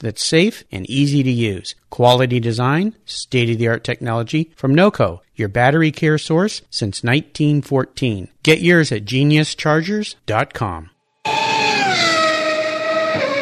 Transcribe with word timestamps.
that's 0.00 0.24
safe 0.24 0.64
and 0.72 0.88
easy 0.90 1.22
to 1.22 1.30
use. 1.30 1.74
Quality 1.90 2.40
design, 2.40 2.96
state 3.04 3.50
of 3.50 3.58
the 3.58 3.68
art 3.68 3.84
technology 3.84 4.52
from 4.56 4.74
NOCO, 4.74 5.20
your 5.34 5.48
battery 5.48 5.92
care 5.92 6.18
source 6.18 6.62
since 6.70 7.04
1914. 7.04 8.28
Get 8.42 8.60
yours 8.60 8.90
at 8.90 9.04
geniuschargers.com. 9.04 10.90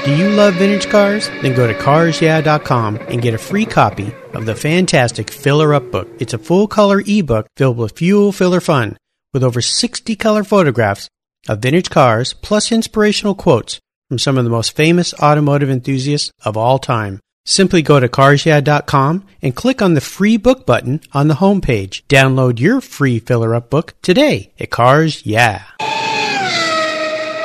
Do 0.05 0.17
you 0.17 0.31
love 0.31 0.55
vintage 0.55 0.89
cars? 0.89 1.29
Then 1.43 1.55
go 1.55 1.67
to 1.67 1.75
carsyeah.com 1.75 2.97
and 2.97 3.21
get 3.21 3.35
a 3.35 3.39
free 3.39 3.67
copy 3.67 4.15
of 4.33 4.47
the 4.47 4.55
fantastic 4.55 5.31
Filler 5.31 5.75
Up 5.75 5.91
book. 5.91 6.09
It's 6.19 6.33
a 6.33 6.39
full 6.39 6.67
color 6.67 7.03
ebook 7.07 7.47
filled 7.57 7.77
with 7.77 7.99
fuel 7.99 8.33
filler 8.33 8.61
fun 8.61 8.97
with 9.35 9.45
over 9.45 9.61
60 9.61 10.17
color 10.17 10.45
photographs 10.45 11.09
of 11.47 11.61
vintage 11.61 11.91
cars 11.91 12.33
plus 12.33 12.73
inspirational 12.73 13.35
quotes 13.35 13.81
from 14.09 14.19
some 14.19 14.39
of 14.39 14.45
the 14.45 14.51
most 14.51 14.75
famous 14.75 15.13
automotive 15.15 15.69
enthusiasts 15.69 16.33
of 16.45 16.57
all 16.57 16.79
time. 16.79 17.21
Simply 17.45 17.83
go 17.83 18.01
to 18.01 18.09
carsyeah.com 18.09 19.25
and 19.43 19.57
click 19.57 19.81
on 19.81 19.95
the 19.95 20.01
free 20.01 20.37
book 20.37 20.67
button 20.67 21.01
on 21.13 21.29
the 21.29 21.35
homepage. 21.35 22.03
Download 22.09 22.59
your 22.59 22.81
free 22.81 23.19
filler 23.19 23.55
up 23.55 23.71
book 23.71 23.95
today 24.03 24.53
at 24.59 24.71
Cars 24.71 25.25
Yeah. 25.25 25.63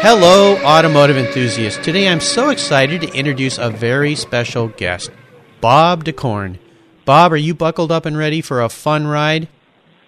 Hello, 0.06 0.58
automotive 0.58 1.16
enthusiasts. 1.16 1.82
Today 1.84 2.10
I'm 2.10 2.20
so 2.20 2.50
excited 2.50 3.02
to 3.02 3.14
introduce 3.14 3.58
a 3.58 3.70
very 3.70 4.16
special 4.16 4.68
guest, 4.70 5.12
Bob 5.62 6.04
DeCorn. 6.04 6.60
Bob, 7.06 7.32
are 7.32 7.38
you 7.38 7.54
buckled 7.54 7.92
up 7.92 8.06
and 8.06 8.18
ready 8.18 8.42
for 8.42 8.62
a 8.62 8.70
fun 8.70 9.08
ride? 9.08 9.48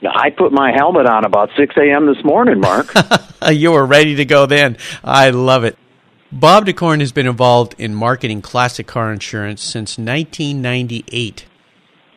I 0.07 0.29
put 0.29 0.51
my 0.51 0.71
helmet 0.75 1.07
on 1.07 1.25
about 1.25 1.49
6 1.57 1.75
a.m. 1.77 2.05
this 2.05 2.23
morning, 2.23 2.59
Mark. 2.59 2.93
you 3.51 3.71
were 3.71 3.85
ready 3.85 4.15
to 4.15 4.25
go 4.25 4.45
then. 4.45 4.77
I 5.03 5.29
love 5.29 5.63
it. 5.63 5.77
Bob 6.35 6.65
DeCorn 6.65 6.99
has 6.99 7.13
been 7.13 7.27
involved 7.27 7.75
in 7.77 7.95
marketing 7.95 8.41
classic 8.41 8.85
car 8.85 9.13
insurance 9.13 9.63
since 9.63 9.97
1998, 9.97 11.45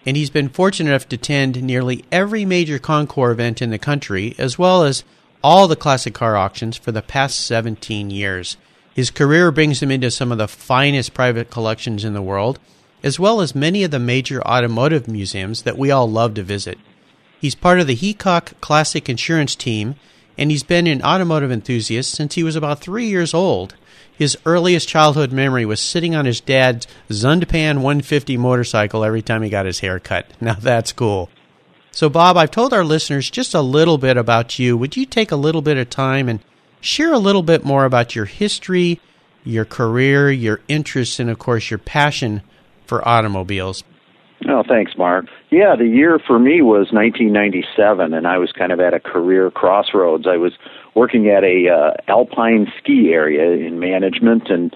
and 0.04 0.16
he's 0.16 0.28
been 0.28 0.48
fortunate 0.48 0.90
enough 0.90 1.08
to 1.08 1.14
attend 1.14 1.62
nearly 1.62 2.04
every 2.10 2.44
major 2.44 2.80
Concours 2.80 3.34
event 3.34 3.62
in 3.62 3.70
the 3.70 3.78
country, 3.78 4.34
as 4.36 4.58
well 4.58 4.82
as 4.82 5.04
all 5.40 5.68
the 5.68 5.76
classic 5.76 6.14
car 6.14 6.36
auctions 6.36 6.76
for 6.76 6.90
the 6.90 7.00
past 7.00 7.38
17 7.46 8.10
years. 8.10 8.56
His 8.92 9.12
career 9.12 9.52
brings 9.52 9.80
him 9.80 9.92
into 9.92 10.10
some 10.10 10.32
of 10.32 10.38
the 10.38 10.48
finest 10.48 11.14
private 11.14 11.48
collections 11.48 12.04
in 12.04 12.12
the 12.12 12.20
world, 12.20 12.58
as 13.04 13.20
well 13.20 13.40
as 13.40 13.54
many 13.54 13.84
of 13.84 13.92
the 13.92 14.00
major 14.00 14.42
automotive 14.42 15.06
museums 15.06 15.62
that 15.62 15.78
we 15.78 15.92
all 15.92 16.10
love 16.10 16.34
to 16.34 16.42
visit. 16.42 16.76
He's 17.40 17.54
part 17.54 17.78
of 17.78 17.86
the 17.86 17.94
Heacock 17.94 18.60
Classic 18.60 19.08
Insurance 19.08 19.54
team, 19.54 19.94
and 20.36 20.50
he's 20.50 20.64
been 20.64 20.88
an 20.88 21.02
automotive 21.02 21.52
enthusiast 21.52 22.10
since 22.10 22.34
he 22.34 22.42
was 22.42 22.56
about 22.56 22.80
three 22.80 23.06
years 23.06 23.32
old. 23.32 23.76
His 24.18 24.36
earliest 24.44 24.88
childhood 24.88 25.30
memory 25.30 25.64
was 25.64 25.78
sitting 25.78 26.16
on 26.16 26.26
his 26.26 26.40
dad's 26.40 26.88
Zundapp 27.08 27.52
150 27.76 28.36
motorcycle 28.36 29.04
every 29.04 29.22
time 29.22 29.42
he 29.42 29.48
got 29.48 29.64
his 29.64 29.78
hair 29.78 30.00
cut. 30.00 30.26
Now 30.40 30.54
that's 30.54 30.92
cool. 30.92 31.30
So, 31.92 32.08
Bob, 32.08 32.36
I've 32.36 32.50
told 32.50 32.72
our 32.72 32.84
listeners 32.84 33.30
just 33.30 33.54
a 33.54 33.60
little 33.60 33.96
bit 33.96 34.16
about 34.16 34.58
you. 34.58 34.76
Would 34.76 34.96
you 34.96 35.06
take 35.06 35.30
a 35.30 35.36
little 35.36 35.62
bit 35.62 35.76
of 35.76 35.88
time 35.88 36.28
and 36.28 36.40
share 36.80 37.12
a 37.12 37.18
little 37.18 37.42
bit 37.42 37.64
more 37.64 37.84
about 37.84 38.16
your 38.16 38.24
history, 38.24 39.00
your 39.44 39.64
career, 39.64 40.30
your 40.30 40.60
interests, 40.66 41.20
and 41.20 41.30
of 41.30 41.38
course, 41.38 41.70
your 41.70 41.78
passion 41.78 42.42
for 42.86 43.06
automobiles? 43.06 43.84
Oh, 44.46 44.62
thanks, 44.66 44.96
Mark. 44.96 45.26
Yeah, 45.50 45.74
the 45.74 45.86
year 45.86 46.20
for 46.24 46.38
me 46.38 46.62
was 46.62 46.92
1997, 46.92 48.14
and 48.14 48.26
I 48.26 48.38
was 48.38 48.52
kind 48.52 48.70
of 48.70 48.78
at 48.78 48.94
a 48.94 49.00
career 49.00 49.50
crossroads. 49.50 50.26
I 50.28 50.36
was 50.36 50.52
working 50.94 51.28
at 51.28 51.42
a 51.42 51.68
uh, 51.68 51.94
alpine 52.06 52.70
ski 52.78 53.10
area 53.12 53.66
in 53.66 53.80
management, 53.80 54.48
and 54.48 54.74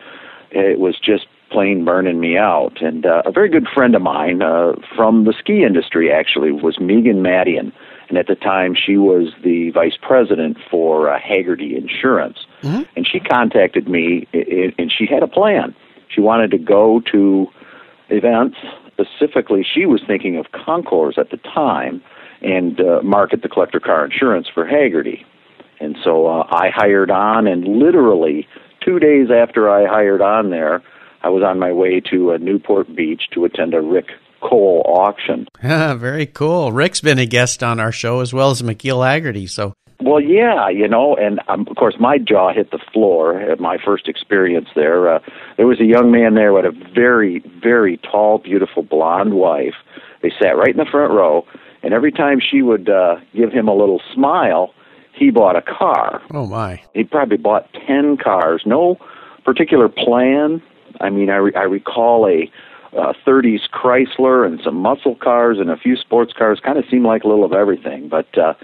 it 0.50 0.80
was 0.80 0.98
just 0.98 1.26
plain 1.50 1.84
burning 1.84 2.18
me 2.18 2.36
out. 2.36 2.82
And 2.82 3.06
uh, 3.06 3.22
a 3.24 3.30
very 3.30 3.48
good 3.48 3.68
friend 3.68 3.94
of 3.94 4.02
mine 4.02 4.42
uh, 4.42 4.72
from 4.96 5.24
the 5.24 5.34
ski 5.38 5.62
industry 5.62 6.10
actually 6.10 6.50
was 6.50 6.80
Megan 6.80 7.22
Madian, 7.22 7.72
and 8.08 8.18
at 8.18 8.26
the 8.26 8.34
time 8.34 8.74
she 8.74 8.96
was 8.96 9.32
the 9.44 9.70
vice 9.70 9.96
president 10.00 10.56
for 10.70 11.08
uh, 11.08 11.20
Hagerty 11.20 11.76
Insurance, 11.76 12.46
mm-hmm. 12.62 12.82
and 12.96 13.06
she 13.06 13.20
contacted 13.20 13.88
me, 13.88 14.26
and 14.32 14.90
she 14.90 15.06
had 15.06 15.22
a 15.22 15.28
plan. 15.28 15.74
She 16.08 16.20
wanted 16.20 16.50
to 16.50 16.58
go 16.58 17.00
to 17.12 17.46
events 18.08 18.56
specifically, 18.92 19.64
she 19.64 19.86
was 19.86 20.02
thinking 20.06 20.36
of 20.36 20.46
Concours 20.52 21.16
at 21.18 21.30
the 21.30 21.38
time 21.38 22.02
and 22.42 22.80
uh, 22.80 23.02
market 23.02 23.42
the 23.42 23.48
collector 23.48 23.80
car 23.80 24.04
insurance 24.04 24.48
for 24.52 24.64
Hagerty. 24.64 25.24
And 25.80 25.96
so 26.02 26.26
uh, 26.26 26.46
I 26.50 26.68
hired 26.72 27.10
on, 27.10 27.46
and 27.46 27.66
literally 27.66 28.46
two 28.84 28.98
days 28.98 29.28
after 29.30 29.70
I 29.70 29.86
hired 29.86 30.20
on 30.20 30.50
there, 30.50 30.82
I 31.22 31.28
was 31.28 31.42
on 31.42 31.58
my 31.58 31.72
way 31.72 32.00
to 32.10 32.32
uh, 32.32 32.36
Newport 32.38 32.94
Beach 32.94 33.22
to 33.34 33.44
attend 33.44 33.74
a 33.74 33.80
Rick 33.80 34.06
Cole 34.40 34.82
auction. 34.86 35.46
Very 35.62 36.26
cool. 36.26 36.72
Rick's 36.72 37.00
been 37.00 37.18
a 37.18 37.26
guest 37.26 37.62
on 37.62 37.78
our 37.78 37.92
show 37.92 38.20
as 38.20 38.32
well 38.32 38.50
as 38.50 38.62
McKeel 38.62 38.98
Hagerty. 38.98 39.48
So 39.48 39.74
well, 40.04 40.20
yeah, 40.20 40.68
you 40.68 40.88
know, 40.88 41.16
and 41.16 41.40
um, 41.48 41.66
of 41.68 41.76
course 41.76 41.94
my 41.98 42.18
jaw 42.18 42.52
hit 42.52 42.70
the 42.70 42.78
floor 42.92 43.40
at 43.40 43.60
my 43.60 43.78
first 43.82 44.08
experience 44.08 44.68
there. 44.74 45.14
Uh, 45.14 45.18
there 45.56 45.66
was 45.66 45.80
a 45.80 45.84
young 45.84 46.10
man 46.10 46.34
there 46.34 46.52
with 46.52 46.64
a 46.64 46.70
very, 46.94 47.40
very 47.62 47.98
tall, 47.98 48.38
beautiful 48.38 48.82
blonde 48.82 49.34
wife. 49.34 49.74
They 50.22 50.30
sat 50.40 50.56
right 50.56 50.70
in 50.70 50.76
the 50.76 50.84
front 50.84 51.12
row, 51.12 51.46
and 51.82 51.92
every 51.92 52.12
time 52.12 52.40
she 52.40 52.62
would 52.62 52.88
uh, 52.88 53.16
give 53.34 53.52
him 53.52 53.68
a 53.68 53.74
little 53.74 54.00
smile, 54.14 54.72
he 55.14 55.30
bought 55.30 55.56
a 55.56 55.62
car. 55.62 56.22
Oh 56.32 56.46
my! 56.46 56.82
He 56.94 57.04
probably 57.04 57.36
bought 57.36 57.68
ten 57.86 58.16
cars. 58.16 58.62
No 58.64 58.98
particular 59.44 59.88
plan. 59.88 60.62
I 61.00 61.10
mean, 61.10 61.30
I 61.30 61.36
re- 61.36 61.54
I 61.54 61.62
recall 61.62 62.26
a 62.26 62.50
uh, 62.96 63.14
30s 63.26 63.68
Chrysler 63.72 64.46
and 64.46 64.60
some 64.62 64.76
muscle 64.76 65.16
cars 65.16 65.58
and 65.58 65.70
a 65.70 65.76
few 65.76 65.96
sports 65.96 66.32
cars. 66.36 66.60
Kind 66.60 66.78
of 66.78 66.84
seemed 66.90 67.04
like 67.06 67.24
a 67.24 67.28
little 67.28 67.44
of 67.44 67.52
everything, 67.52 68.08
but. 68.08 68.38
uh 68.38 68.54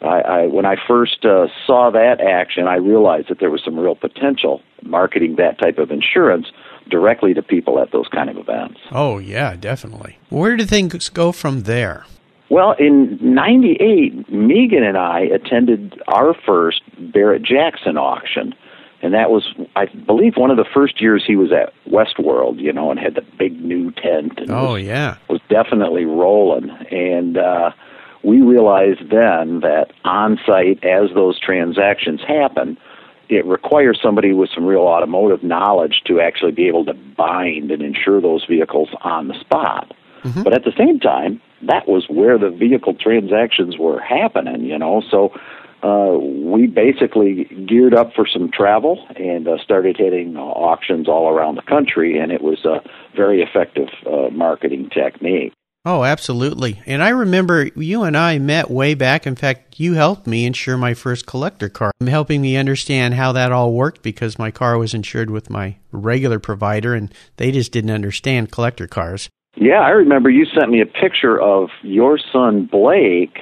I, 0.00 0.20
I 0.20 0.46
when 0.46 0.64
I 0.64 0.76
first 0.86 1.24
uh, 1.24 1.48
saw 1.66 1.90
that 1.90 2.20
action, 2.20 2.68
I 2.68 2.76
realized 2.76 3.28
that 3.28 3.40
there 3.40 3.50
was 3.50 3.62
some 3.64 3.78
real 3.78 3.96
potential 3.96 4.62
marketing 4.82 5.36
that 5.36 5.58
type 5.58 5.78
of 5.78 5.90
insurance 5.90 6.46
directly 6.88 7.34
to 7.34 7.42
people 7.42 7.80
at 7.80 7.90
those 7.90 8.08
kind 8.08 8.30
of 8.30 8.36
events. 8.36 8.80
Oh 8.92 9.18
yeah, 9.18 9.56
definitely. 9.56 10.18
Where 10.28 10.56
did 10.56 10.68
things 10.68 11.08
go 11.08 11.32
from 11.32 11.64
there? 11.64 12.06
Well, 12.48 12.72
in 12.78 13.18
'98, 13.20 14.30
Megan 14.32 14.84
and 14.84 14.96
I 14.96 15.20
attended 15.20 16.00
our 16.06 16.32
first 16.32 16.80
Barrett 17.12 17.42
Jackson 17.42 17.98
auction, 17.98 18.54
and 19.02 19.12
that 19.14 19.30
was, 19.30 19.52
I 19.76 19.86
believe, 19.86 20.36
one 20.36 20.50
of 20.50 20.56
the 20.56 20.64
first 20.64 21.00
years 21.00 21.24
he 21.26 21.36
was 21.36 21.50
at 21.52 21.74
Westworld. 21.90 22.60
You 22.60 22.72
know, 22.72 22.92
and 22.92 23.00
had 23.00 23.16
the 23.16 23.24
big 23.36 23.60
new 23.60 23.90
tent. 23.90 24.38
And 24.38 24.50
oh 24.50 24.74
was, 24.74 24.82
yeah, 24.84 25.16
was 25.28 25.40
definitely 25.48 26.04
rolling, 26.04 26.70
and. 26.92 27.36
uh 27.36 27.72
we 28.22 28.40
realized 28.40 29.10
then 29.10 29.60
that 29.60 29.88
on 30.04 30.38
site, 30.46 30.82
as 30.84 31.10
those 31.14 31.38
transactions 31.38 32.20
happen, 32.26 32.76
it 33.28 33.44
requires 33.44 33.98
somebody 34.02 34.32
with 34.32 34.50
some 34.54 34.64
real 34.64 34.80
automotive 34.80 35.42
knowledge 35.42 36.02
to 36.06 36.20
actually 36.20 36.52
be 36.52 36.66
able 36.66 36.84
to 36.86 36.94
bind 36.94 37.70
and 37.70 37.82
insure 37.82 38.20
those 38.20 38.44
vehicles 38.46 38.88
on 39.02 39.28
the 39.28 39.38
spot. 39.38 39.92
Mm-hmm. 40.24 40.42
But 40.42 40.54
at 40.54 40.64
the 40.64 40.72
same 40.76 40.98
time, 40.98 41.40
that 41.62 41.88
was 41.88 42.06
where 42.08 42.38
the 42.38 42.50
vehicle 42.50 42.94
transactions 42.94 43.76
were 43.78 44.00
happening, 44.00 44.62
you 44.64 44.78
know. 44.78 45.02
So 45.10 45.32
uh, 45.82 46.18
we 46.18 46.66
basically 46.66 47.44
geared 47.66 47.94
up 47.94 48.12
for 48.14 48.26
some 48.26 48.50
travel 48.50 49.06
and 49.16 49.46
uh, 49.46 49.58
started 49.62 49.96
hitting 49.96 50.36
uh, 50.36 50.40
auctions 50.40 51.08
all 51.08 51.28
around 51.28 51.56
the 51.56 51.62
country, 51.62 52.18
and 52.18 52.32
it 52.32 52.42
was 52.42 52.64
a 52.64 52.80
very 53.14 53.42
effective 53.42 53.88
uh, 54.06 54.30
marketing 54.30 54.90
technique. 54.90 55.52
Oh, 55.90 56.04
absolutely. 56.04 56.82
And 56.84 57.02
I 57.02 57.08
remember 57.08 57.64
you 57.74 58.02
and 58.02 58.14
I 58.14 58.38
met 58.38 58.70
way 58.70 58.92
back. 58.92 59.26
In 59.26 59.36
fact, 59.36 59.80
you 59.80 59.94
helped 59.94 60.26
me 60.26 60.44
insure 60.44 60.76
my 60.76 60.92
first 60.92 61.24
collector 61.24 61.70
car, 61.70 61.92
helping 62.06 62.42
me 62.42 62.58
understand 62.58 63.14
how 63.14 63.32
that 63.32 63.52
all 63.52 63.72
worked 63.72 64.02
because 64.02 64.38
my 64.38 64.50
car 64.50 64.76
was 64.76 64.92
insured 64.92 65.30
with 65.30 65.48
my 65.48 65.76
regular 65.90 66.38
provider 66.38 66.92
and 66.92 67.10
they 67.38 67.50
just 67.50 67.72
didn't 67.72 67.92
understand 67.92 68.52
collector 68.52 68.86
cars. 68.86 69.30
Yeah, 69.56 69.80
I 69.80 69.88
remember 69.88 70.28
you 70.28 70.44
sent 70.44 70.70
me 70.70 70.82
a 70.82 70.86
picture 70.86 71.40
of 71.40 71.70
your 71.82 72.18
son 72.34 72.68
Blake 72.70 73.38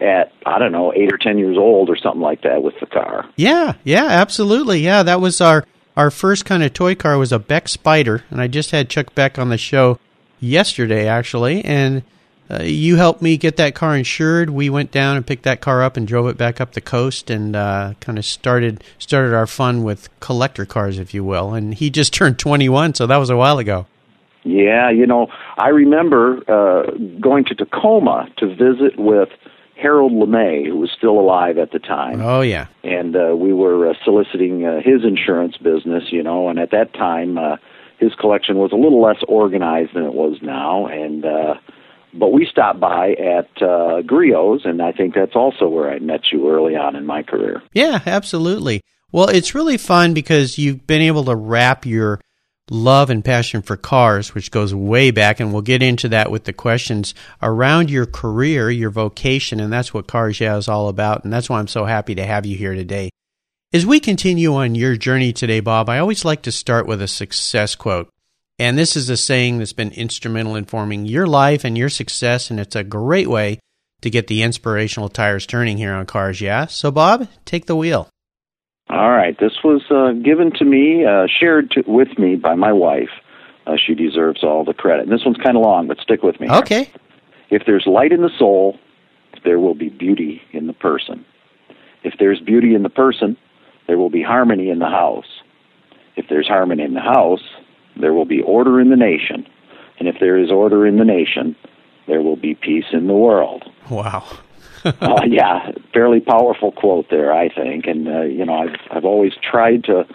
at 0.00 0.32
I 0.46 0.58
don't 0.58 0.72
know 0.72 0.94
eight 0.94 1.12
or 1.12 1.18
ten 1.18 1.36
years 1.36 1.58
old 1.58 1.90
or 1.90 1.98
something 1.98 2.22
like 2.22 2.44
that 2.44 2.62
with 2.62 2.80
the 2.80 2.86
car. 2.86 3.28
Yeah, 3.36 3.74
yeah, 3.84 4.06
absolutely. 4.06 4.80
Yeah, 4.80 5.02
that 5.02 5.20
was 5.20 5.42
our 5.42 5.66
our 5.98 6.10
first 6.10 6.46
kind 6.46 6.62
of 6.62 6.72
toy 6.72 6.94
car 6.94 7.18
was 7.18 7.30
a 7.30 7.38
Beck 7.38 7.68
Spider, 7.68 8.24
and 8.30 8.40
I 8.40 8.46
just 8.46 8.70
had 8.70 8.88
Chuck 8.88 9.14
Beck 9.14 9.38
on 9.38 9.50
the 9.50 9.58
show 9.58 9.98
yesterday 10.40 11.06
actually, 11.06 11.64
and 11.64 12.02
uh, 12.50 12.62
you 12.62 12.96
helped 12.96 13.20
me 13.20 13.36
get 13.36 13.56
that 13.56 13.74
car 13.74 13.96
insured. 13.96 14.50
We 14.50 14.70
went 14.70 14.90
down 14.90 15.16
and 15.16 15.26
picked 15.26 15.42
that 15.42 15.60
car 15.60 15.82
up 15.82 15.96
and 15.96 16.08
drove 16.08 16.28
it 16.28 16.38
back 16.38 16.60
up 16.60 16.72
the 16.72 16.80
coast, 16.80 17.30
and 17.30 17.54
uh, 17.54 17.94
kind 18.00 18.18
of 18.18 18.24
started 18.24 18.82
started 18.98 19.34
our 19.34 19.46
fun 19.46 19.82
with 19.82 20.08
collector 20.20 20.64
cars, 20.64 20.98
if 20.98 21.12
you 21.12 21.24
will. 21.24 21.52
And 21.52 21.74
he 21.74 21.90
just 21.90 22.12
turned 22.14 22.38
21, 22.38 22.94
so 22.94 23.06
that 23.06 23.16
was 23.18 23.30
a 23.30 23.36
while 23.36 23.58
ago. 23.58 23.86
Yeah, 24.44 24.90
you 24.90 25.06
know, 25.06 25.26
I 25.58 25.68
remember 25.68 26.38
uh, 26.48 26.90
going 27.20 27.44
to 27.46 27.54
Tacoma 27.54 28.28
to 28.38 28.46
visit 28.46 28.98
with 28.98 29.28
Harold 29.76 30.12
LeMay, 30.12 30.66
who 30.66 30.78
was 30.78 30.90
still 30.96 31.20
alive 31.20 31.58
at 31.58 31.70
the 31.70 31.78
time. 31.78 32.22
Oh 32.22 32.40
yeah, 32.40 32.68
and 32.82 33.14
uh, 33.14 33.36
we 33.36 33.52
were 33.52 33.90
uh, 33.90 33.94
soliciting 34.04 34.64
uh, 34.64 34.80
his 34.82 35.04
insurance 35.04 35.58
business, 35.58 36.04
you 36.10 36.22
know, 36.22 36.48
and 36.48 36.58
at 36.58 36.70
that 36.70 36.94
time 36.94 37.36
uh, 37.36 37.56
his 37.98 38.14
collection 38.14 38.56
was 38.56 38.72
a 38.72 38.76
little 38.76 39.02
less 39.02 39.22
organized 39.26 39.94
than 39.94 40.04
it 40.04 40.14
was 40.14 40.38
now, 40.42 40.86
and 40.86 41.24
uh, 41.24 41.54
but 42.14 42.32
we 42.32 42.46
stopped 42.46 42.80
by 42.80 43.10
at 43.10 43.50
uh, 43.62 44.02
Griot's, 44.02 44.64
and 44.64 44.80
I 44.80 44.92
think 44.92 45.14
that's 45.14 45.36
also 45.36 45.68
where 45.68 45.90
I 45.90 45.98
met 45.98 46.32
you 46.32 46.50
early 46.50 46.76
on 46.76 46.96
in 46.96 47.06
my 47.06 47.22
career. 47.22 47.62
Yeah, 47.72 48.00
absolutely. 48.06 48.82
Well, 49.10 49.28
it's 49.28 49.54
really 49.54 49.78
fun 49.78 50.14
because 50.14 50.58
you've 50.58 50.86
been 50.86 51.02
able 51.02 51.24
to 51.24 51.34
wrap 51.34 51.86
your 51.86 52.20
love 52.70 53.10
and 53.10 53.24
passion 53.24 53.62
for 53.62 53.76
cars, 53.76 54.34
which 54.34 54.50
goes 54.50 54.74
way 54.74 55.10
back, 55.10 55.40
and 55.40 55.52
we'll 55.52 55.62
get 55.62 55.82
into 55.82 56.08
that 56.10 56.30
with 56.30 56.44
the 56.44 56.52
questions 56.52 57.14
around 57.42 57.90
your 57.90 58.06
career, 58.06 58.70
your 58.70 58.90
vocation, 58.90 59.60
and 59.60 59.72
that's 59.72 59.94
what 59.94 60.06
Cars 60.06 60.40
Yeah 60.40 60.56
is 60.56 60.68
all 60.68 60.88
about. 60.88 61.24
And 61.24 61.32
that's 61.32 61.48
why 61.48 61.58
I'm 61.58 61.68
so 61.68 61.84
happy 61.84 62.14
to 62.16 62.26
have 62.26 62.46
you 62.46 62.56
here 62.56 62.74
today. 62.74 63.10
As 63.70 63.84
we 63.84 64.00
continue 64.00 64.54
on 64.54 64.74
your 64.74 64.96
journey 64.96 65.30
today, 65.34 65.60
Bob, 65.60 65.90
I 65.90 65.98
always 65.98 66.24
like 66.24 66.40
to 66.42 66.52
start 66.52 66.86
with 66.86 67.02
a 67.02 67.06
success 67.06 67.74
quote. 67.74 68.08
And 68.58 68.78
this 68.78 68.96
is 68.96 69.10
a 69.10 69.16
saying 69.16 69.58
that's 69.58 69.74
been 69.74 69.92
instrumental 69.92 70.56
in 70.56 70.64
forming 70.64 71.04
your 71.04 71.26
life 71.26 71.64
and 71.64 71.76
your 71.76 71.90
success, 71.90 72.50
and 72.50 72.58
it's 72.58 72.74
a 72.74 72.82
great 72.82 73.28
way 73.28 73.60
to 74.00 74.08
get 74.08 74.26
the 74.26 74.42
inspirational 74.42 75.10
tires 75.10 75.44
turning 75.44 75.76
here 75.76 75.92
on 75.92 76.06
Cars 76.06 76.40
Yeah. 76.40 76.64
So, 76.64 76.90
Bob, 76.90 77.28
take 77.44 77.66
the 77.66 77.76
wheel. 77.76 78.08
All 78.88 79.10
right. 79.10 79.38
This 79.38 79.52
was 79.62 79.82
uh, 79.90 80.12
given 80.24 80.50
to 80.52 80.64
me, 80.64 81.04
uh, 81.04 81.26
shared 81.38 81.70
to, 81.72 81.82
with 81.86 82.18
me 82.18 82.36
by 82.36 82.54
my 82.54 82.72
wife. 82.72 83.10
Uh, 83.66 83.72
she 83.76 83.94
deserves 83.94 84.42
all 84.42 84.64
the 84.64 84.72
credit. 84.72 85.02
And 85.02 85.12
this 85.12 85.26
one's 85.26 85.44
kind 85.44 85.58
of 85.58 85.62
long, 85.62 85.88
but 85.88 85.98
stick 85.98 86.22
with 86.22 86.40
me. 86.40 86.48
Okay. 86.48 86.90
If 87.50 87.64
there's 87.66 87.84
light 87.86 88.12
in 88.12 88.22
the 88.22 88.30
soul, 88.38 88.78
there 89.44 89.60
will 89.60 89.74
be 89.74 89.90
beauty 89.90 90.40
in 90.54 90.68
the 90.68 90.72
person. 90.72 91.26
If 92.02 92.14
there's 92.18 92.40
beauty 92.40 92.74
in 92.74 92.82
the 92.82 92.88
person, 92.88 93.36
there 93.88 93.98
will 93.98 94.10
be 94.10 94.22
harmony 94.22 94.70
in 94.70 94.78
the 94.78 94.88
house. 94.88 95.42
If 96.14 96.26
there's 96.28 96.46
harmony 96.46 96.84
in 96.84 96.94
the 96.94 97.00
house, 97.00 97.42
there 98.00 98.14
will 98.14 98.24
be 98.24 98.40
order 98.42 98.80
in 98.80 98.90
the 98.90 98.96
nation. 98.96 99.46
And 99.98 100.06
if 100.06 100.16
there 100.20 100.38
is 100.38 100.52
order 100.52 100.86
in 100.86 100.98
the 100.98 101.04
nation, 101.04 101.56
there 102.06 102.22
will 102.22 102.36
be 102.36 102.54
peace 102.54 102.86
in 102.92 103.08
the 103.08 103.14
world. 103.14 103.64
Wow 103.90 104.24
uh, 104.84 105.22
yeah, 105.26 105.72
fairly 105.92 106.20
powerful 106.20 106.72
quote 106.72 107.06
there, 107.10 107.32
I 107.32 107.48
think. 107.48 107.86
And 107.86 108.08
uh, 108.08 108.22
you 108.22 108.44
know, 108.44 108.54
I've 108.54 108.76
I've 108.90 109.04
always 109.04 109.32
tried 109.42 109.84
to 109.84 110.06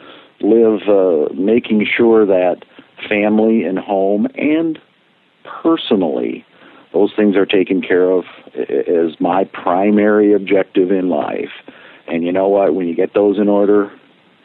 live 0.42 0.82
uh, 0.88 1.34
making 1.34 1.86
sure 1.86 2.26
that 2.26 2.64
family 3.10 3.64
and 3.64 3.78
home 3.78 4.28
and 4.36 4.80
personally 5.44 6.46
those 6.94 7.12
things 7.16 7.36
are 7.36 7.46
taken 7.46 7.82
care 7.82 8.12
of 8.12 8.24
as 8.56 9.20
my 9.20 9.44
primary 9.46 10.34
objective 10.34 10.92
in 10.92 11.10
life. 11.10 11.52
And 12.08 12.24
you 12.24 12.32
know 12.32 12.48
what? 12.48 12.76
When 12.76 12.88
you 12.88 12.96
get 12.96 13.14
those 13.14 13.38
in 13.38 13.48
order, 13.48 13.92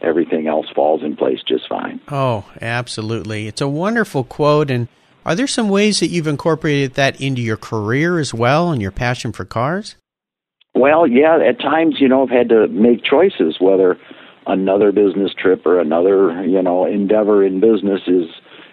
everything 0.00 0.46
else 0.46 0.66
falls 0.74 1.02
in 1.02 1.16
place 1.16 1.40
just 1.46 1.68
fine. 1.68 2.00
Oh, 2.08 2.44
absolutely. 2.60 3.46
It's 3.48 3.60
a 3.60 3.68
wonderful 3.68 4.24
quote. 4.24 4.70
And 4.70 4.88
are 5.24 5.34
there 5.34 5.46
some 5.46 5.68
ways 5.68 6.00
that 6.00 6.08
you've 6.08 6.26
incorporated 6.26 6.94
that 6.94 7.20
into 7.20 7.42
your 7.42 7.56
career 7.56 8.18
as 8.18 8.32
well 8.32 8.70
and 8.70 8.80
your 8.80 8.92
passion 8.92 9.32
for 9.32 9.44
cars? 9.44 9.96
Well, 10.74 11.06
yeah, 11.06 11.38
at 11.46 11.60
times, 11.60 11.96
you 11.98 12.08
know, 12.08 12.22
I've 12.22 12.30
had 12.30 12.48
to 12.50 12.68
make 12.68 13.02
choices 13.02 13.56
whether 13.58 13.98
another 14.46 14.92
business 14.92 15.32
trip 15.36 15.66
or 15.66 15.80
another, 15.80 16.44
you 16.44 16.62
know, 16.62 16.86
endeavor 16.86 17.44
in 17.44 17.60
business 17.60 18.00
is 18.06 18.26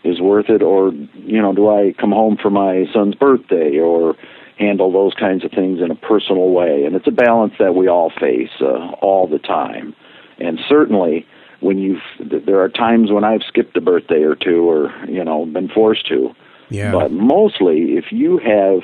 is 0.04 0.22
worth 0.22 0.50
it 0.50 0.62
or, 0.62 0.92
you 1.16 1.42
know, 1.42 1.52
do 1.54 1.68
I 1.68 1.94
come 2.00 2.12
home 2.12 2.38
for 2.40 2.52
my 2.52 2.86
son's 2.94 3.16
birthday 3.16 3.80
or 3.80 4.16
handle 4.58 4.92
those 4.92 5.14
kinds 5.14 5.44
of 5.44 5.52
things 5.52 5.80
in 5.82 5.92
a 5.92 5.96
personal 5.96 6.52
way? 6.52 6.84
And 6.86 6.96
it's 6.96 7.08
a 7.08 7.12
balance 7.12 7.54
that 7.60 7.76
we 7.76 7.88
all 7.88 8.10
face 8.10 8.52
uh, 8.62 8.92
all 9.02 9.28
the 9.28 9.40
time. 9.40 9.96
And 10.40 10.60
certainly 10.68 11.26
when 11.62 11.78
you've 11.78 12.02
there 12.20 12.62
are 12.62 12.70
times 12.70 13.12
when 13.12 13.24
I've 13.24 13.42
skipped 13.48 13.76
a 13.78 13.82
birthday 13.82 14.24
or 14.24 14.36
two 14.36 14.70
or, 14.70 14.94
you 15.08 15.24
know, 15.24 15.46
been 15.46 15.70
forced 15.70 16.08
to. 16.10 16.36
Yeah. 16.70 16.92
But 16.92 17.12
mostly 17.12 17.98
if 17.98 18.12
you 18.12 18.38
have 18.38 18.82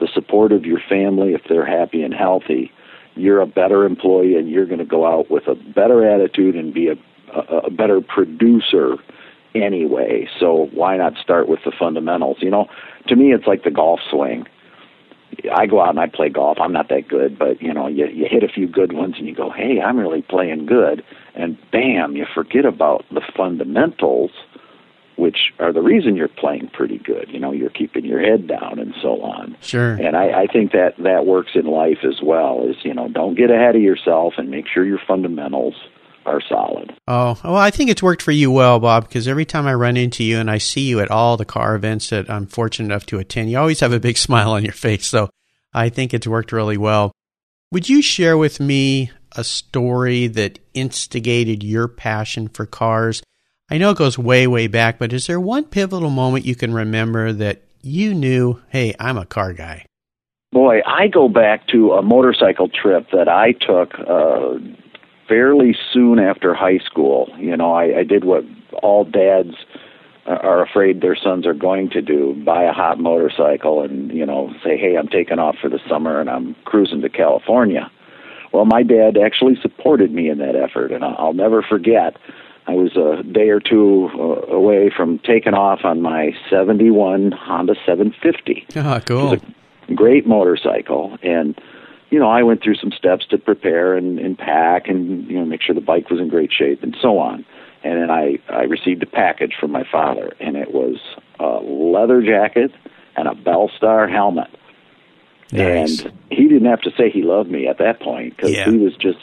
the 0.00 0.08
support 0.12 0.52
of 0.52 0.64
your 0.64 0.80
family, 0.88 1.34
if 1.34 1.42
they're 1.48 1.66
happy 1.66 2.02
and 2.02 2.14
healthy, 2.14 2.72
you're 3.14 3.40
a 3.40 3.46
better 3.46 3.84
employee 3.84 4.36
and 4.36 4.48
you're 4.48 4.66
going 4.66 4.78
to 4.78 4.84
go 4.84 5.06
out 5.06 5.30
with 5.30 5.46
a 5.46 5.54
better 5.54 6.08
attitude 6.08 6.56
and 6.56 6.72
be 6.72 6.88
a, 6.88 6.94
a, 7.32 7.58
a 7.58 7.70
better 7.70 8.00
producer 8.00 8.96
anyway. 9.54 10.28
So 10.40 10.70
why 10.72 10.96
not 10.96 11.14
start 11.22 11.48
with 11.48 11.60
the 11.64 11.72
fundamentals? 11.78 12.38
You 12.40 12.50
know, 12.50 12.68
to 13.08 13.16
me, 13.16 13.32
it's 13.32 13.46
like 13.46 13.64
the 13.64 13.70
golf 13.70 14.00
swing. 14.10 14.46
I 15.54 15.66
go 15.66 15.80
out 15.80 15.90
and 15.90 16.00
I 16.00 16.06
play 16.06 16.28
golf. 16.28 16.58
I'm 16.60 16.72
not 16.72 16.88
that 16.88 17.08
good, 17.08 17.38
but 17.38 17.60
you 17.62 17.72
know, 17.72 17.88
you 17.88 18.06
you 18.06 18.26
hit 18.30 18.42
a 18.42 18.48
few 18.48 18.66
good 18.66 18.92
ones 18.92 19.16
and 19.18 19.26
you 19.26 19.34
go, 19.34 19.50
"Hey, 19.50 19.80
I'm 19.80 19.98
really 19.98 20.22
playing 20.22 20.66
good." 20.66 21.04
And 21.34 21.56
bam, 21.70 22.16
you 22.16 22.26
forget 22.34 22.64
about 22.64 23.04
the 23.10 23.22
fundamentals 23.36 24.30
which 25.16 25.52
are 25.58 25.72
the 25.72 25.82
reason 25.82 26.16
you're 26.16 26.26
playing 26.26 26.68
pretty 26.72 26.98
good. 26.98 27.28
You 27.28 27.38
know, 27.38 27.52
you're 27.52 27.70
keeping 27.70 28.04
your 28.04 28.20
head 28.20 28.48
down 28.48 28.78
and 28.78 28.94
so 29.00 29.20
on. 29.22 29.56
Sure. 29.60 29.92
And 29.94 30.16
I, 30.16 30.42
I 30.42 30.46
think 30.46 30.72
that 30.72 30.96
that 30.98 31.26
works 31.26 31.52
in 31.54 31.66
life 31.66 31.98
as 32.02 32.20
well. 32.22 32.66
Is 32.68 32.76
you 32.82 32.94
know, 32.94 33.08
don't 33.08 33.36
get 33.36 33.50
ahead 33.50 33.76
of 33.76 33.82
yourself 33.82 34.34
and 34.38 34.50
make 34.50 34.66
sure 34.66 34.84
your 34.84 35.00
fundamentals 35.06 35.74
are 36.26 36.40
solid. 36.48 36.92
Oh, 37.06 37.38
well, 37.44 37.56
I 37.56 37.70
think 37.70 37.90
it's 37.90 38.02
worked 38.02 38.22
for 38.22 38.32
you 38.32 38.50
well, 38.50 38.78
Bob, 38.80 39.08
because 39.08 39.28
every 39.28 39.44
time 39.44 39.66
I 39.66 39.74
run 39.74 39.96
into 39.96 40.24
you 40.24 40.38
and 40.38 40.50
I 40.50 40.58
see 40.58 40.82
you 40.82 41.00
at 41.00 41.10
all 41.10 41.36
the 41.36 41.44
car 41.44 41.74
events 41.74 42.10
that 42.10 42.30
I'm 42.30 42.46
fortunate 42.46 42.86
enough 42.86 43.06
to 43.06 43.18
attend, 43.18 43.50
you 43.50 43.58
always 43.58 43.80
have 43.80 43.92
a 43.92 44.00
big 44.00 44.18
smile 44.18 44.52
on 44.52 44.64
your 44.64 44.72
face. 44.72 45.06
So 45.06 45.30
I 45.72 45.88
think 45.88 46.12
it's 46.12 46.26
worked 46.26 46.52
really 46.52 46.76
well. 46.76 47.12
Would 47.70 47.88
you 47.88 48.02
share 48.02 48.36
with 48.36 48.60
me 48.60 49.10
a 49.34 49.44
story 49.44 50.26
that 50.26 50.58
instigated 50.74 51.62
your 51.62 51.88
passion 51.88 52.48
for 52.48 52.66
cars? 52.66 53.22
I 53.70 53.78
know 53.78 53.90
it 53.90 53.96
goes 53.96 54.18
way, 54.18 54.46
way 54.46 54.66
back, 54.66 54.98
but 54.98 55.12
is 55.12 55.26
there 55.26 55.40
one 55.40 55.64
pivotal 55.64 56.10
moment 56.10 56.44
you 56.44 56.54
can 56.54 56.74
remember 56.74 57.32
that 57.32 57.62
you 57.80 58.12
knew, 58.14 58.60
hey, 58.68 58.94
I'm 59.00 59.16
a 59.16 59.24
car 59.24 59.54
guy? 59.54 59.86
Boy, 60.52 60.80
I 60.86 61.08
go 61.08 61.28
back 61.28 61.66
to 61.68 61.92
a 61.92 62.02
motorcycle 62.02 62.68
trip 62.68 63.06
that 63.12 63.28
I 63.28 63.52
took 63.52 63.98
uh, 63.98 64.58
fairly 65.28 65.76
soon 65.92 66.18
after 66.18 66.54
high 66.54 66.78
school. 66.78 67.28
You 67.38 67.56
know, 67.56 67.72
I, 67.72 68.00
I 68.00 68.04
did 68.04 68.24
what 68.24 68.44
all 68.82 69.04
dads 69.04 69.54
are 70.26 70.62
afraid 70.62 71.00
their 71.00 71.16
sons 71.16 71.46
are 71.46 71.54
going 71.54 71.90
to 71.90 72.00
do 72.00 72.40
buy 72.46 72.62
a 72.62 72.72
hot 72.72 73.00
motorcycle 73.00 73.82
and 73.82 74.12
you 74.12 74.24
know 74.24 74.54
say 74.62 74.76
hey 74.76 74.96
i'm 74.96 75.08
taking 75.08 75.40
off 75.40 75.56
for 75.60 75.68
the 75.68 75.80
summer 75.88 76.20
and 76.20 76.30
i'm 76.30 76.54
cruising 76.64 77.00
to 77.00 77.08
california 77.08 77.90
well 78.52 78.64
my 78.64 78.84
dad 78.84 79.18
actually 79.18 79.56
supported 79.60 80.12
me 80.12 80.30
in 80.30 80.38
that 80.38 80.54
effort 80.54 80.92
and 80.92 81.04
i'll 81.04 81.34
never 81.34 81.60
forget 81.60 82.16
I 82.66 82.74
was 82.74 82.96
a 82.96 83.24
day 83.24 83.48
or 83.48 83.58
two 83.58 84.08
uh, 84.14 84.52
away 84.52 84.90
from 84.96 85.18
taking 85.18 85.54
off 85.54 85.80
on 85.84 86.00
my 86.00 86.32
71 86.48 87.32
Honda 87.32 87.74
750. 87.84 88.66
Ah, 88.76 89.00
cool. 89.04 89.32
It 89.32 89.42
was 89.42 89.50
a 89.88 89.94
great 89.94 90.26
motorcycle. 90.26 91.18
And 91.22 91.60
you 92.12 92.18
know, 92.18 92.28
I 92.30 92.42
went 92.42 92.62
through 92.62 92.74
some 92.74 92.92
steps 92.92 93.24
to 93.30 93.38
prepare 93.38 93.96
and, 93.96 94.18
and 94.18 94.36
pack 94.36 94.86
and 94.86 95.26
you 95.28 95.38
know 95.38 95.46
make 95.46 95.62
sure 95.62 95.74
the 95.74 95.80
bike 95.80 96.10
was 96.10 96.20
in 96.20 96.28
great 96.28 96.52
shape 96.52 96.82
and 96.82 96.94
so 97.00 97.18
on. 97.18 97.44
And 97.82 98.00
then 98.00 98.10
I 98.10 98.38
I 98.50 98.64
received 98.64 99.02
a 99.02 99.06
package 99.06 99.54
from 99.58 99.72
my 99.72 99.82
father, 99.90 100.30
and 100.38 100.54
it 100.56 100.72
was 100.72 100.96
a 101.40 101.46
leather 101.64 102.20
jacket 102.22 102.70
and 103.16 103.26
a 103.26 103.34
Bell 103.34 103.70
Star 103.76 104.06
helmet. 104.06 104.50
Nice. 105.50 106.02
And 106.04 106.12
he 106.30 106.48
didn't 106.48 106.68
have 106.68 106.82
to 106.82 106.90
say 106.96 107.10
he 107.10 107.22
loved 107.22 107.50
me 107.50 107.66
at 107.66 107.78
that 107.78 108.00
point 108.00 108.36
because 108.36 108.52
Yeah. 108.52 108.70
he 108.70 108.76
was 108.76 108.94
just 108.96 109.18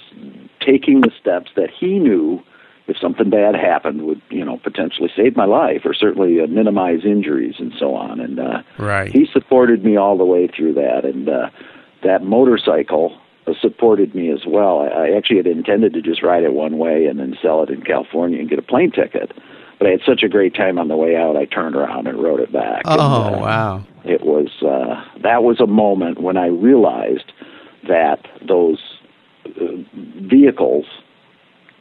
taking 0.59 1.01
the 1.01 1.11
steps 1.19 1.51
that 1.55 1.69
he 1.69 1.99
knew 1.99 2.41
if 2.87 2.97
something 2.97 3.29
bad 3.29 3.55
happened 3.55 4.01
would 4.07 4.21
you 4.29 4.43
know 4.43 4.57
potentially 4.63 5.11
save 5.15 5.35
my 5.37 5.45
life 5.45 5.81
or 5.85 5.93
certainly 5.93 6.41
uh, 6.41 6.47
minimize 6.47 7.05
injuries 7.05 7.55
and 7.59 7.71
so 7.79 7.93
on. 7.95 8.19
And 8.19 8.39
uh, 8.39 8.63
Right. 8.79 9.11
he 9.11 9.27
supported 9.31 9.85
me 9.85 9.95
all 9.95 10.17
the 10.17 10.25
way 10.25 10.47
through 10.47 10.73
that, 10.73 11.05
and 11.05 11.29
uh, 11.29 11.49
that 12.03 12.23
motorcycle 12.23 13.17
uh, 13.47 13.53
supported 13.61 14.15
me 14.15 14.31
as 14.31 14.41
well. 14.47 14.79
I, 14.79 14.87
I 14.87 15.17
actually 15.17 15.37
had 15.37 15.47
intended 15.47 15.93
to 15.93 16.01
just 16.01 16.23
ride 16.23 16.43
it 16.43 16.53
one 16.53 16.77
way 16.77 17.05
and 17.05 17.19
then 17.19 17.35
sell 17.41 17.63
it 17.63 17.69
in 17.69 17.81
California 17.81 18.39
and 18.39 18.49
get 18.49 18.59
a 18.59 18.63
plane 18.63 18.91
ticket. 18.91 19.31
But 19.77 19.87
I 19.87 19.91
had 19.91 20.01
such 20.05 20.23
a 20.23 20.29
great 20.29 20.53
time 20.55 20.77
on 20.77 20.89
the 20.89 20.97
way 20.97 21.15
out, 21.15 21.37
I 21.37 21.45
turned 21.45 21.75
around 21.75 22.07
and 22.07 22.21
rode 22.21 22.41
it 22.41 22.51
back. 22.51 22.81
oh, 22.85 23.27
and, 23.27 23.35
uh, 23.35 23.39
wow. 23.39 23.85
it 24.03 24.21
was 24.25 24.49
uh, 24.61 25.01
that 25.21 25.43
was 25.43 25.61
a 25.61 25.67
moment 25.67 26.21
when 26.21 26.35
I 26.35 26.47
realized 26.47 27.31
that 27.87 28.27
those 28.45 28.79
uh, 29.45 29.49
vehicles 30.29 30.85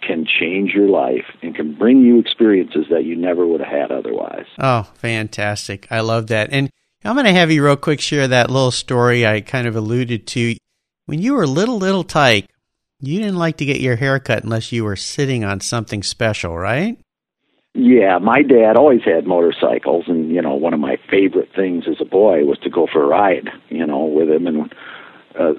can 0.00 0.24
change 0.24 0.72
your 0.72 0.88
life 0.88 1.24
and 1.42 1.56
can 1.56 1.74
bring 1.74 2.00
you 2.02 2.20
experiences 2.20 2.86
that 2.88 3.04
you 3.04 3.16
never 3.16 3.46
would 3.46 3.60
have 3.60 3.68
had 3.68 3.90
otherwise. 3.90 4.46
Oh, 4.58 4.84
fantastic. 4.94 5.86
I 5.90 6.00
love 6.00 6.28
that. 6.28 6.50
And 6.52 6.70
I'm 7.04 7.14
going 7.14 7.26
to 7.26 7.32
have 7.32 7.50
you 7.50 7.64
real 7.64 7.76
quick 7.76 8.00
share 8.00 8.26
that 8.28 8.50
little 8.50 8.70
story 8.72 9.26
I 9.26 9.40
kind 9.40 9.66
of 9.68 9.76
alluded 9.76 10.26
to. 10.28 10.56
When 11.06 11.20
you 11.20 11.34
were 11.34 11.46
little, 11.46 11.78
little 11.78 12.02
tyke, 12.04 12.46
you 13.00 13.18
didn't 13.20 13.36
like 13.38 13.58
to 13.58 13.64
get 13.64 13.80
your 13.80 13.96
hair 13.96 14.18
cut 14.18 14.42
unless 14.42 14.72
you 14.72 14.84
were 14.84 14.96
sitting 14.96 15.44
on 15.44 15.60
something 15.60 16.02
special, 16.02 16.56
right? 16.58 16.98
Yeah, 17.74 18.18
my 18.18 18.42
dad 18.42 18.76
always 18.76 19.02
had 19.04 19.26
motorcycles, 19.26 20.06
and 20.08 20.30
you 20.34 20.42
know, 20.42 20.54
one 20.54 20.74
of 20.74 20.80
my 20.80 20.96
favorite 21.08 21.50
things 21.54 21.84
as 21.88 22.00
a 22.00 22.04
boy 22.04 22.44
was 22.44 22.58
to 22.64 22.70
go 22.70 22.88
for 22.92 23.04
a 23.04 23.06
ride, 23.06 23.48
you 23.68 23.86
know, 23.86 24.04
with 24.04 24.28
him. 24.28 24.48
And 24.48 24.74
uh, 25.38 25.52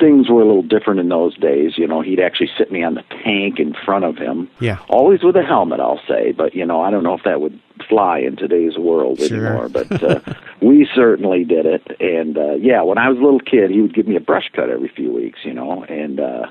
things 0.00 0.28
were 0.28 0.42
a 0.42 0.46
little 0.46 0.62
different 0.64 0.98
in 0.98 1.08
those 1.08 1.36
days. 1.38 1.74
You 1.76 1.86
know, 1.86 2.00
he'd 2.00 2.18
actually 2.18 2.50
sit 2.58 2.72
me 2.72 2.82
on 2.82 2.94
the 2.94 3.04
tank 3.22 3.60
in 3.60 3.74
front 3.84 4.04
of 4.04 4.16
him, 4.16 4.50
Yeah. 4.58 4.78
always 4.88 5.22
with 5.22 5.36
a 5.36 5.42
helmet, 5.44 5.78
I'll 5.78 6.00
say. 6.08 6.32
But 6.32 6.56
you 6.56 6.66
know, 6.66 6.80
I 6.80 6.90
don't 6.90 7.04
know 7.04 7.14
if 7.14 7.22
that 7.24 7.40
would 7.40 7.60
fly 7.88 8.18
in 8.18 8.36
today's 8.36 8.76
world 8.78 9.20
Sure. 9.20 9.46
anymore. 9.46 9.68
But 9.68 10.02
uh, 10.02 10.20
we 10.62 10.88
certainly 10.94 11.44
did 11.44 11.66
it. 11.66 11.82
And 12.00 12.36
uh, 12.36 12.54
yeah, 12.54 12.82
when 12.82 12.98
I 12.98 13.08
was 13.08 13.18
a 13.18 13.22
little 13.22 13.40
kid, 13.40 13.70
he 13.70 13.80
would 13.82 13.94
give 13.94 14.06
me 14.08 14.16
a 14.16 14.20
brush 14.20 14.50
cut 14.54 14.70
every 14.70 14.88
few 14.94 15.12
weeks, 15.12 15.40
you 15.44 15.52
know, 15.54 15.84
and. 15.84 16.20
uh 16.20 16.46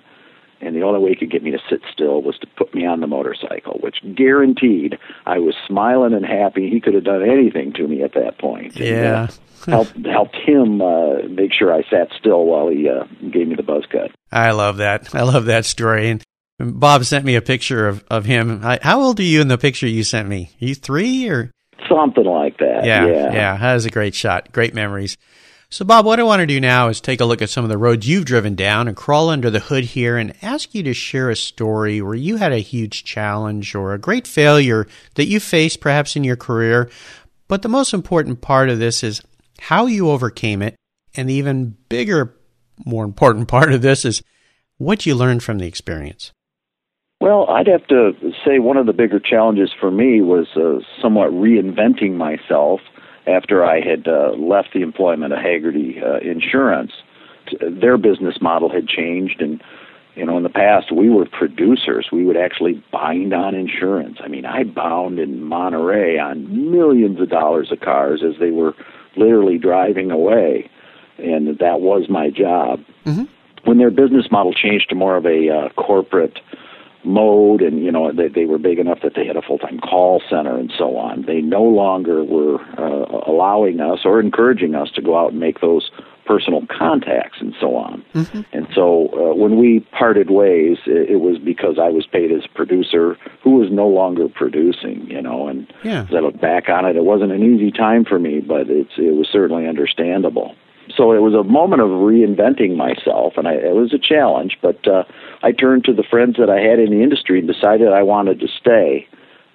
and 0.66 0.74
the 0.78 0.82
only 0.82 1.02
way 1.02 1.10
he 1.10 1.16
could 1.18 1.30
get 1.30 1.44
me 1.44 1.52
to 1.52 1.60
sit 1.70 1.82
still 1.92 2.22
was 2.22 2.38
to 2.40 2.48
put 2.56 2.74
me 2.74 2.86
on 2.86 3.02
the 3.02 3.08
motorcycle, 3.08 3.80
which 3.82 3.98
guaranteed 4.16 4.98
I 5.26 5.38
was 5.40 5.56
smiling 5.68 6.14
and 6.14 6.26
happy. 6.26 6.70
He 6.70 6.80
could 6.80 6.94
have 6.94 7.04
done 7.04 7.22
anything 7.22 7.74
to 7.74 7.86
me 7.86 8.02
at 8.02 8.14
that 8.14 8.38
point. 8.40 8.78
Yeah. 8.78 9.28
And, 9.28 9.30
uh, 9.30 9.32
helped 9.72 10.06
helped 10.06 10.36
him 10.38 10.82
uh, 10.82 11.24
make 11.30 11.52
sure 11.52 11.74
I 11.74 11.82
sat 11.90 12.10
still 12.18 12.46
while 12.46 12.70
he 12.70 12.88
uh, 12.88 13.04
gave 13.30 13.50
me 13.50 13.56
the 13.56 13.64
buzz 13.64 13.84
cut. 13.92 14.12
I 14.32 14.52
love 14.52 14.78
that. 14.78 15.14
I 15.14 15.24
love 15.24 15.46
that 15.46 15.66
story. 15.66 16.10
And 16.12 16.24
Bob 16.60 17.04
sent 17.06 17.26
me 17.26 17.36
a 17.36 17.42
picture 17.42 17.88
of, 17.88 18.04
of 18.10 18.26
him. 18.26 18.62
I, 18.64 18.80
how 18.82 19.02
old 19.02 19.20
are 19.20 19.24
you 19.24 19.42
in 19.42 19.48
the 19.48 19.58
picture 19.58 19.88
you 19.88 20.04
sent 20.04 20.28
me? 20.28 20.52
Are 20.62 20.66
you 20.66 20.76
three 20.76 21.28
or? 21.30 21.52
Something 21.90 22.26
like 22.26 22.58
that. 22.60 22.86
Yeah, 22.86 23.06
Yeah. 23.06 23.34
yeah, 23.34 23.58
That 23.58 23.74
was 23.74 23.86
a 23.86 23.90
great 23.90 24.16
shot. 24.16 24.52
Great 24.52 24.74
memories. 24.74 25.18
So, 25.70 25.84
Bob, 25.84 26.06
what 26.06 26.20
I 26.20 26.24
want 26.24 26.40
to 26.42 26.46
do 26.46 26.62
now 26.62 26.90
is 26.90 27.02
take 27.02 27.20
a 27.20 27.26
look 27.26 27.42
at 27.42 27.50
some 27.50 27.66
of 27.66 27.70
the 27.70 27.80
roads 27.80 28.08
you've 28.08 28.26
driven 28.26 28.54
down 28.54 28.88
and 28.88 28.96
crawl 28.96 29.30
under 29.30 29.50
the 29.50 29.60
hood 29.60 29.84
here 29.86 30.18
and 30.18 30.36
ask 30.44 30.76
you 30.76 30.84
to 30.84 30.94
share 30.94 31.32
a 31.32 31.36
story 31.36 32.00
where 32.00 32.14
you 32.14 32.38
had 32.38 32.52
a 32.52 32.60
huge 32.60 33.04
challenge 33.04 33.74
or 33.74 33.94
a 33.94 33.98
great 34.00 34.28
failure 34.28 34.88
that 35.16 35.26
you 35.26 35.40
faced 35.40 35.82
perhaps 35.82 36.16
in 36.16 36.24
your 36.24 36.36
career. 36.36 36.92
But 37.48 37.64
the 37.64 37.70
most 37.70 37.92
important 37.92 38.40
part 38.42 38.70
of 38.70 38.78
this 38.78 39.04
is 39.04 39.24
how 39.60 39.88
you 39.88 40.12
overcame 40.12 40.62
it. 40.62 40.76
And 41.16 41.28
the 41.28 41.34
even 41.34 41.76
bigger, 41.90 42.36
more 42.86 43.04
important 43.04 43.48
part 43.48 43.74
of 43.74 43.82
this 43.82 44.06
is 44.06 44.22
what 44.78 45.08
you 45.08 45.16
learned 45.16 45.42
from 45.42 45.58
the 45.58 45.68
experience. 45.68 46.32
Well, 47.24 47.50
I'd 47.50 47.68
have 47.68 47.88
to 47.88 48.12
say 48.46 48.60
one 48.60 48.76
of 48.76 48.86
the 48.86 48.92
bigger 48.92 49.18
challenges 49.18 49.72
for 49.80 49.90
me 49.90 50.20
was 50.20 50.58
uh, 50.58 50.84
somewhat 51.02 51.30
reinventing 51.30 52.16
myself 52.16 52.82
after 53.26 53.64
I 53.64 53.80
had 53.80 54.10
uh, 54.10 54.32
left 54.32 54.74
the 54.74 54.82
employment 54.82 55.32
of 55.32 55.40
Hagerty 55.40 56.04
uh, 56.04 56.18
Insurance. 56.20 56.92
Their 57.62 57.98
business 57.98 58.42
model 58.42 58.70
had 58.70 58.90
changed, 58.90 59.40
and 59.40 59.64
you 60.16 60.26
know, 60.26 60.36
in 60.36 60.44
the 60.44 60.50
past 60.50 60.92
we 60.92 61.10
were 61.10 61.26
producers. 61.26 62.10
We 62.12 62.26
would 62.26 62.36
actually 62.36 62.84
bind 62.92 63.34
on 63.34 63.56
insurance. 63.56 64.18
I 64.22 64.28
mean, 64.28 64.46
I 64.46 64.66
bound 64.66 65.18
in 65.18 65.44
Monterey 65.46 66.20
on 66.20 66.72
millions 66.74 67.22
of 67.22 67.30
dollars 67.30 67.72
of 67.72 67.80
cars 67.80 68.22
as 68.22 68.38
they 68.38 68.52
were 68.52 68.74
literally 69.16 69.58
driving 69.58 70.12
away, 70.12 70.70
and 71.20 71.58
that 71.58 71.80
was 71.80 72.10
my 72.10 72.30
job. 72.30 72.82
Mhm. 73.06 73.30
When 73.64 73.78
their 73.78 73.92
business 73.92 74.30
model 74.30 74.52
changed 74.52 74.90
to 74.90 74.96
more 74.96 75.16
of 75.16 75.26
a 75.26 75.48
uh, 75.48 75.70
corporate 75.78 76.42
mode 77.04 77.62
and 77.62 77.84
you 77.84 77.92
know 77.92 78.12
they, 78.12 78.28
they 78.28 78.46
were 78.46 78.58
big 78.58 78.80
enough 78.80 79.00
that 79.04 79.14
they 79.16 79.26
had 79.26 79.36
a 79.36 79.42
full-time 79.42 79.80
call 79.80 80.22
center 80.30 80.58
and 80.58 80.72
so 80.78 80.96
on. 80.98 81.24
They 81.26 81.42
no 81.42 81.64
longer 81.64 82.24
were 82.24 82.60
uh, 82.78 83.06
allowing 83.30 83.80
us 83.80 84.00
or 84.06 84.20
encouraging 84.20 84.76
us 84.76 84.90
to 84.92 85.02
go 85.02 85.18
out 85.18 85.32
and 85.32 85.40
make 85.40 85.62
those 85.62 85.92
personal 86.26 86.66
contacts 86.68 87.40
and 87.42 87.54
so 87.60 87.76
on. 87.76 88.02
And 88.54 88.68
so 88.74 89.10
uh, 89.14 89.36
when 89.36 89.58
we 89.58 89.82
parted 89.92 90.30
ways 90.30 90.78
it, 90.86 91.10
it 91.10 91.18
was 91.18 91.38
because 91.38 91.78
i 91.82 91.90
was 91.90 92.06
paid 92.08 92.32
as 92.32 92.46
a 92.46 92.50
producer 92.56 93.18
who 93.44 93.58
was 93.58 93.70
no 93.70 93.88
longer 93.88 94.30
producing 94.30 95.06
you 95.10 95.22
know 95.22 95.48
and 95.48 95.72
Yeah. 95.84 96.04
as 96.08 96.16
i 96.16 96.20
look 96.20 96.40
back 96.40 96.70
on 96.70 96.86
it 96.86 96.96
it 96.96 97.04
wasn't 97.04 97.34
an 97.34 97.44
easy 97.44 97.72
time 97.72 98.06
for 98.06 98.20
me 98.20 98.40
but 98.40 98.70
it's 98.70 98.94
it 98.98 99.16
was 99.16 99.28
certainly 99.30 99.68
understandable 99.68 100.56
so 100.96 101.14
it 101.14 101.20
was 101.20 101.34
a 101.34 101.44
moment 101.44 101.82
of 101.82 101.90
reinventing 101.90 102.76
myself, 102.76 103.34
and 103.38 103.48
I, 103.48 103.54
it 103.54 103.76
was 103.76 103.94
a 103.94 104.00
challenge. 104.00 104.58
But 104.62 104.88
uh, 104.88 105.04
I 105.42 105.52
turned 105.52 105.86
to 105.86 105.94
the 105.94 106.04
friends 106.04 106.38
that 106.38 106.50
I 106.50 106.60
had 106.60 106.80
in 106.80 106.92
the 106.92 107.02
industry 107.02 107.40
and 107.40 107.48
decided 107.48 107.90
I 107.90 108.04
wanted 108.04 108.40
to 108.42 108.48
stay, 108.48 109.08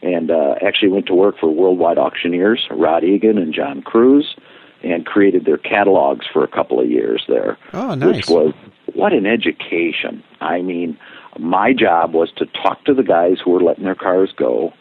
and 0.03 0.31
uh, 0.31 0.55
actually 0.65 0.89
went 0.89 1.07
to 1.07 1.15
work 1.15 1.39
for 1.39 1.51
Worldwide 1.51 1.99
Auctioneers, 1.99 2.67
Rod 2.71 3.05
Egan 3.05 3.39
and 3.39 3.53
John 3.53 3.83
Kruse, 3.83 4.37
and 4.83 5.05
created 5.05 5.45
their 5.45 5.59
catalogs 5.59 6.27
for 6.33 6.45
a 6.45 6.49
couple 6.49 6.81
of 6.81 6.91
years 6.91 7.25
there. 7.29 7.59
Oh, 7.73 7.95
nice. 7.95 8.17
Which 8.17 8.29
was 8.29 8.55
what 8.95 9.13
an 9.13 9.27
education. 9.27 10.23
I 10.41 10.63
mean, 10.63 10.99
my 11.39 11.73
job 11.73 12.15
was 12.15 12.33
to 12.37 12.47
talk 12.47 12.85
to 12.85 12.95
the 12.95 13.03
guys 13.03 13.37
who 13.45 13.51
were 13.51 13.63
letting 13.63 13.85
their 13.85 13.95
cars 13.95 14.33
go, 14.37 14.73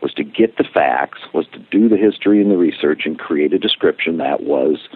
was 0.00 0.12
to 0.14 0.22
get 0.22 0.58
the 0.58 0.64
facts, 0.64 1.18
was 1.34 1.46
to 1.52 1.58
do 1.58 1.88
the 1.88 1.96
history 1.96 2.40
and 2.40 2.50
the 2.50 2.56
research, 2.56 3.02
and 3.04 3.18
create 3.18 3.52
a 3.52 3.58
description 3.58 4.18
that 4.18 4.44
was 4.44 4.88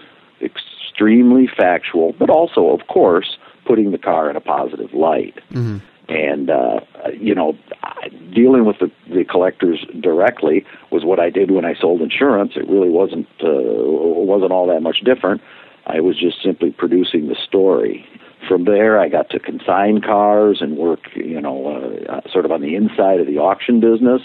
extremely 0.93 1.47
factual, 1.47 2.13
but 2.19 2.29
also, 2.29 2.69
of 2.69 2.87
course, 2.87 3.37
putting 3.65 3.91
the 3.91 3.97
car 3.97 4.29
in 4.29 4.35
a 4.35 4.41
positive 4.41 4.93
light. 4.93 5.35
Mhm. 5.51 5.81
And 6.09 6.49
uh, 6.49 6.81
you 7.19 7.33
know, 7.33 7.57
I- 7.81 8.09
dealing 8.33 8.65
with 8.65 8.77
the, 8.79 8.91
the 9.09 9.23
collectors 9.23 9.85
directly 9.99 10.65
was 10.91 11.03
what 11.05 11.19
I 11.19 11.29
did 11.29 11.49
when 11.49 11.65
I 11.65 11.73
sold 11.75 12.01
insurance. 12.01 12.53
It 12.55 12.67
really 12.69 12.89
wasn't 12.89 13.27
uh, 13.41 13.49
wasn't 13.49 14.51
all 14.51 14.67
that 14.67 14.81
much 14.81 14.99
different. 15.03 15.41
I 15.87 16.01
was 16.01 16.19
just 16.19 16.41
simply 16.43 16.71
producing 16.71 17.27
the 17.27 17.35
story. 17.35 18.05
From 18.47 18.65
there, 18.65 18.99
I 18.99 19.07
got 19.07 19.29
to 19.29 19.39
consign 19.39 20.01
cars 20.01 20.57
and 20.61 20.77
work, 20.77 20.99
you 21.15 21.39
know, 21.39 21.97
uh, 22.09 22.29
sort 22.29 22.43
of 22.45 22.51
on 22.51 22.61
the 22.61 22.75
inside 22.75 23.19
of 23.21 23.27
the 23.27 23.37
auction 23.37 23.79
business. 23.79 24.21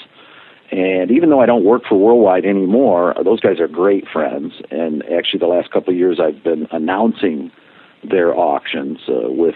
And 0.71 1.11
even 1.11 1.31
though 1.31 1.41
I 1.41 1.47
don't 1.47 1.65
work 1.65 1.83
for 1.89 1.97
Worldwide 1.97 2.45
anymore, 2.45 3.15
those 3.25 3.41
guys 3.41 3.59
are 3.59 3.69
great 3.69 4.05
friends. 4.13 4.53
And 4.71 5.03
actually, 5.05 5.41
the 5.41 5.47
last 5.47 5.71
couple 5.71 5.93
of 5.93 5.99
years, 5.99 6.21
I've 6.21 6.43
been 6.45 6.67
announcing 6.71 7.51
their 8.09 8.35
auctions 8.37 8.99
uh, 9.09 9.31
with 9.31 9.55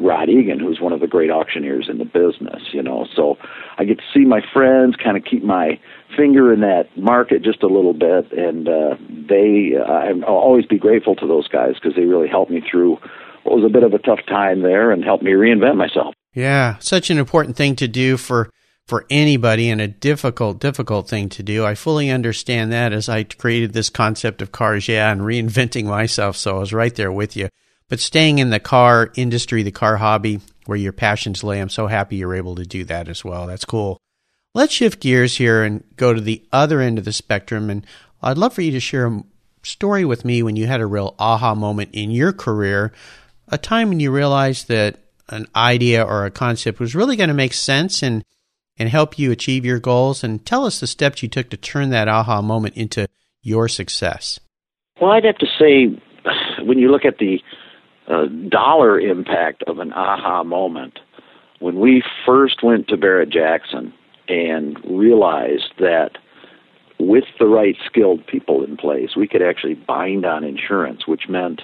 Rod 0.00 0.28
Egan, 0.28 0.58
who's 0.58 0.80
one 0.80 0.92
of 0.92 1.00
the 1.00 1.06
great 1.06 1.30
auctioneers 1.30 1.88
in 1.90 1.98
the 1.98 2.04
business. 2.06 2.62
You 2.72 2.82
know, 2.82 3.06
so 3.14 3.36
I 3.78 3.84
get 3.84 3.98
to 3.98 4.04
see 4.12 4.24
my 4.24 4.40
friends, 4.52 4.96
kind 4.96 5.16
of 5.16 5.24
keep 5.24 5.44
my 5.44 5.78
finger 6.16 6.52
in 6.52 6.60
that 6.60 6.84
market 6.96 7.42
just 7.42 7.62
a 7.62 7.68
little 7.68 7.94
bit, 7.94 8.32
and 8.32 8.66
uh, 8.66 8.96
they. 9.28 9.72
Uh, 9.76 10.24
I'll 10.26 10.34
always 10.34 10.64
be 10.64 10.78
grateful 10.78 11.14
to 11.16 11.26
those 11.26 11.46
guys 11.46 11.74
because 11.74 11.94
they 11.94 12.04
really 12.04 12.28
helped 12.28 12.50
me 12.50 12.62
through 12.68 12.98
what 13.42 13.56
was 13.56 13.64
a 13.64 13.72
bit 13.72 13.82
of 13.82 13.92
a 13.92 13.98
tough 13.98 14.20
time 14.26 14.62
there 14.62 14.90
and 14.90 15.04
helped 15.04 15.22
me 15.22 15.32
reinvent 15.32 15.76
myself. 15.76 16.14
Yeah, 16.32 16.78
such 16.78 17.10
an 17.10 17.18
important 17.18 17.56
thing 17.56 17.76
to 17.76 17.86
do 17.86 18.16
for 18.16 18.50
for 18.86 19.06
anybody 19.08 19.70
and 19.70 19.80
a 19.80 19.88
difficult 19.88 20.60
difficult 20.60 21.08
thing 21.08 21.28
to 21.30 21.42
do. 21.42 21.64
I 21.64 21.74
fully 21.74 22.10
understand 22.10 22.72
that 22.72 22.92
as 22.92 23.08
I 23.08 23.24
created 23.24 23.72
this 23.72 23.90
concept 23.90 24.42
of 24.42 24.52
cars, 24.52 24.88
yeah, 24.88 25.10
and 25.10 25.22
reinventing 25.22 25.84
myself, 25.84 26.36
so 26.36 26.56
I 26.56 26.60
was 26.60 26.72
right 26.72 26.94
there 26.94 27.12
with 27.12 27.36
you. 27.36 27.48
But 27.88 28.00
staying 28.00 28.38
in 28.38 28.50
the 28.50 28.60
car 28.60 29.10
industry, 29.14 29.62
the 29.62 29.70
car 29.70 29.96
hobby, 29.96 30.40
where 30.66 30.78
your 30.78 30.92
passions 30.92 31.44
lay, 31.44 31.60
I'm 31.60 31.68
so 31.68 31.86
happy 31.86 32.16
you're 32.16 32.34
able 32.34 32.54
to 32.56 32.64
do 32.64 32.84
that 32.84 33.08
as 33.08 33.24
well. 33.24 33.46
That's 33.46 33.64
cool. 33.64 33.98
Let's 34.54 34.72
shift 34.72 35.00
gears 35.00 35.36
here 35.36 35.64
and 35.64 35.82
go 35.96 36.14
to 36.14 36.20
the 36.20 36.44
other 36.52 36.80
end 36.80 36.98
of 36.98 37.04
the 37.04 37.12
spectrum 37.12 37.70
and 37.70 37.86
I'd 38.22 38.38
love 38.38 38.54
for 38.54 38.62
you 38.62 38.70
to 38.70 38.80
share 38.80 39.06
a 39.08 39.22
story 39.62 40.04
with 40.04 40.24
me 40.24 40.42
when 40.42 40.56
you 40.56 40.66
had 40.66 40.80
a 40.80 40.86
real 40.86 41.14
aha 41.18 41.54
moment 41.54 41.90
in 41.92 42.10
your 42.10 42.32
career 42.32 42.92
a 43.48 43.58
time 43.58 43.88
when 43.88 44.00
you 44.00 44.10
realized 44.10 44.68
that 44.68 44.98
an 45.28 45.46
idea 45.54 46.02
or 46.02 46.24
a 46.24 46.30
concept 46.30 46.80
was 46.80 46.94
really 46.94 47.16
going 47.16 47.28
to 47.28 47.34
make 47.34 47.52
sense 47.52 48.02
and 48.02 48.24
and 48.78 48.88
help 48.88 49.18
you 49.18 49.30
achieve 49.30 49.64
your 49.64 49.78
goals? 49.78 50.24
And 50.24 50.44
tell 50.44 50.66
us 50.66 50.80
the 50.80 50.86
steps 50.86 51.22
you 51.22 51.28
took 51.28 51.50
to 51.50 51.56
turn 51.56 51.90
that 51.90 52.08
aha 52.08 52.42
moment 52.42 52.76
into 52.76 53.06
your 53.42 53.68
success. 53.68 54.40
Well, 55.00 55.10
I'd 55.10 55.24
have 55.24 55.38
to 55.38 55.46
say, 55.58 56.00
when 56.64 56.78
you 56.78 56.90
look 56.90 57.04
at 57.04 57.18
the 57.18 57.40
uh, 58.08 58.26
dollar 58.48 59.00
impact 59.00 59.62
of 59.66 59.78
an 59.78 59.92
aha 59.92 60.44
moment, 60.44 60.98
when 61.60 61.80
we 61.80 62.02
first 62.26 62.62
went 62.62 62.88
to 62.88 62.96
Barrett 62.96 63.30
Jackson 63.30 63.92
and 64.28 64.78
realized 64.84 65.72
that 65.78 66.18
with 66.98 67.24
the 67.38 67.46
right 67.46 67.76
skilled 67.86 68.26
people 68.26 68.64
in 68.64 68.76
place, 68.76 69.16
we 69.16 69.28
could 69.28 69.42
actually 69.42 69.74
bind 69.74 70.24
on 70.24 70.44
insurance, 70.44 71.06
which 71.06 71.28
meant 71.28 71.62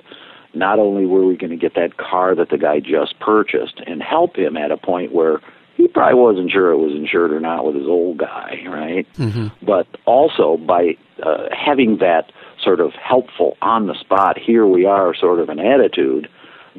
not 0.55 0.79
only 0.79 1.07
were 1.07 1.25
we 1.25 1.37
going 1.37 1.51
to 1.51 1.57
get 1.57 1.75
that 1.75 1.97
car 1.97 2.35
that 2.35 2.51
the 2.51 2.59
guy 2.59 2.81
just 2.81 3.19
purchased 3.21 3.81
and 3.87 4.03
help 4.03 4.37
him 4.37 4.57
at 4.57 4.73
a 4.73 4.77
point 4.77 5.13
where 5.15 5.41
he 5.81 5.89
probably 5.89 6.19
wasn't 6.19 6.51
sure 6.51 6.71
it 6.71 6.77
was 6.77 6.93
insured 6.93 7.33
or 7.33 7.41
not 7.41 7.65
with 7.65 7.75
his 7.75 7.87
old 7.87 8.19
guy, 8.19 8.63
right? 8.67 9.07
Mm-hmm. 9.15 9.65
But 9.65 9.87
also 10.05 10.59
by 10.59 10.97
uh, 11.23 11.49
having 11.53 11.99
that 11.99 12.33
sort 12.63 12.81
of 12.81 12.93
helpful 12.93 13.57
on 13.63 13.87
the 13.87 13.95
spot, 13.99 14.39
here 14.39 14.67
we 14.67 14.85
are 14.85 15.15
sort 15.15 15.41
of 15.41 15.49
an 15.49 15.59
attitude. 15.59 16.29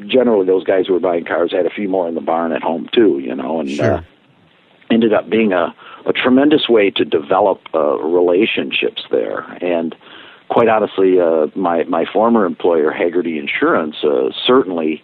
Generally, 0.05 0.46
those 0.46 0.63
guys 0.63 0.86
who 0.88 0.93
were 0.93 1.00
buying 1.00 1.25
cars 1.25 1.51
had 1.51 1.65
a 1.65 1.70
few 1.70 1.89
more 1.89 2.08
in 2.08 2.15
the 2.15 2.22
barn 2.22 2.51
at 2.51 2.62
home 2.62 2.89
too, 2.93 3.20
you 3.20 3.36
know, 3.36 3.60
and 3.60 3.70
sure. 3.70 3.93
uh, 3.96 4.03
ended 4.91 5.13
up 5.13 5.29
being 5.29 5.51
a, 5.51 5.75
a 6.05 6.13
tremendous 6.13 6.70
way 6.70 6.91
to 6.91 7.03
develop 7.03 7.62
uh, 7.74 7.98
relationships 7.98 9.03
there. 9.10 9.41
And 9.62 9.96
quite 10.50 10.67
honestly, 10.67 11.20
uh, 11.20 11.48
my 11.55 11.86
my 11.86 12.05
former 12.05 12.46
employer, 12.46 12.91
Hagerty 12.91 13.39
Insurance, 13.39 13.96
uh, 14.03 14.29
certainly 14.46 15.03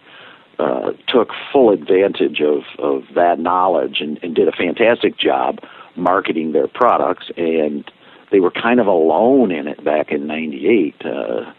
uh, 0.58 0.92
took 1.06 1.30
full 1.52 1.70
advantage 1.70 2.40
of, 2.40 2.62
of 2.78 3.02
that 3.14 3.38
knowledge 3.38 4.00
and, 4.00 4.18
and 4.22 4.34
did 4.34 4.48
a 4.48 4.52
fantastic 4.52 5.16
job 5.18 5.58
marketing 5.96 6.52
their 6.52 6.68
products. 6.68 7.30
And 7.36 7.90
they 8.30 8.40
were 8.40 8.50
kind 8.50 8.80
of 8.80 8.86
alone 8.86 9.50
in 9.50 9.68
it 9.68 9.84
back 9.84 10.10
in 10.10 10.26
'98. 10.26 10.94
Uh, 11.04 11.52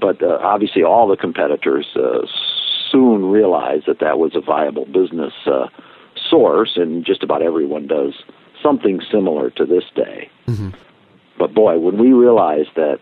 but 0.00 0.22
uh, 0.22 0.38
obviously, 0.42 0.82
all 0.82 1.08
the 1.08 1.16
competitors 1.16 1.86
uh, 1.96 2.26
soon 2.90 3.26
realized 3.26 3.86
that 3.86 4.00
that 4.00 4.18
was 4.18 4.34
a 4.34 4.40
viable 4.40 4.86
business 4.86 5.32
uh, 5.46 5.66
source, 6.28 6.72
and 6.76 7.04
just 7.04 7.22
about 7.22 7.42
everyone 7.42 7.86
does 7.86 8.14
something 8.62 9.00
similar 9.12 9.50
to 9.50 9.64
this 9.64 9.84
day. 9.94 10.30
Mm-hmm. 10.46 10.70
But 11.38 11.54
boy, 11.54 11.78
when 11.78 11.98
we 11.98 12.12
realized 12.12 12.70
that 12.76 12.98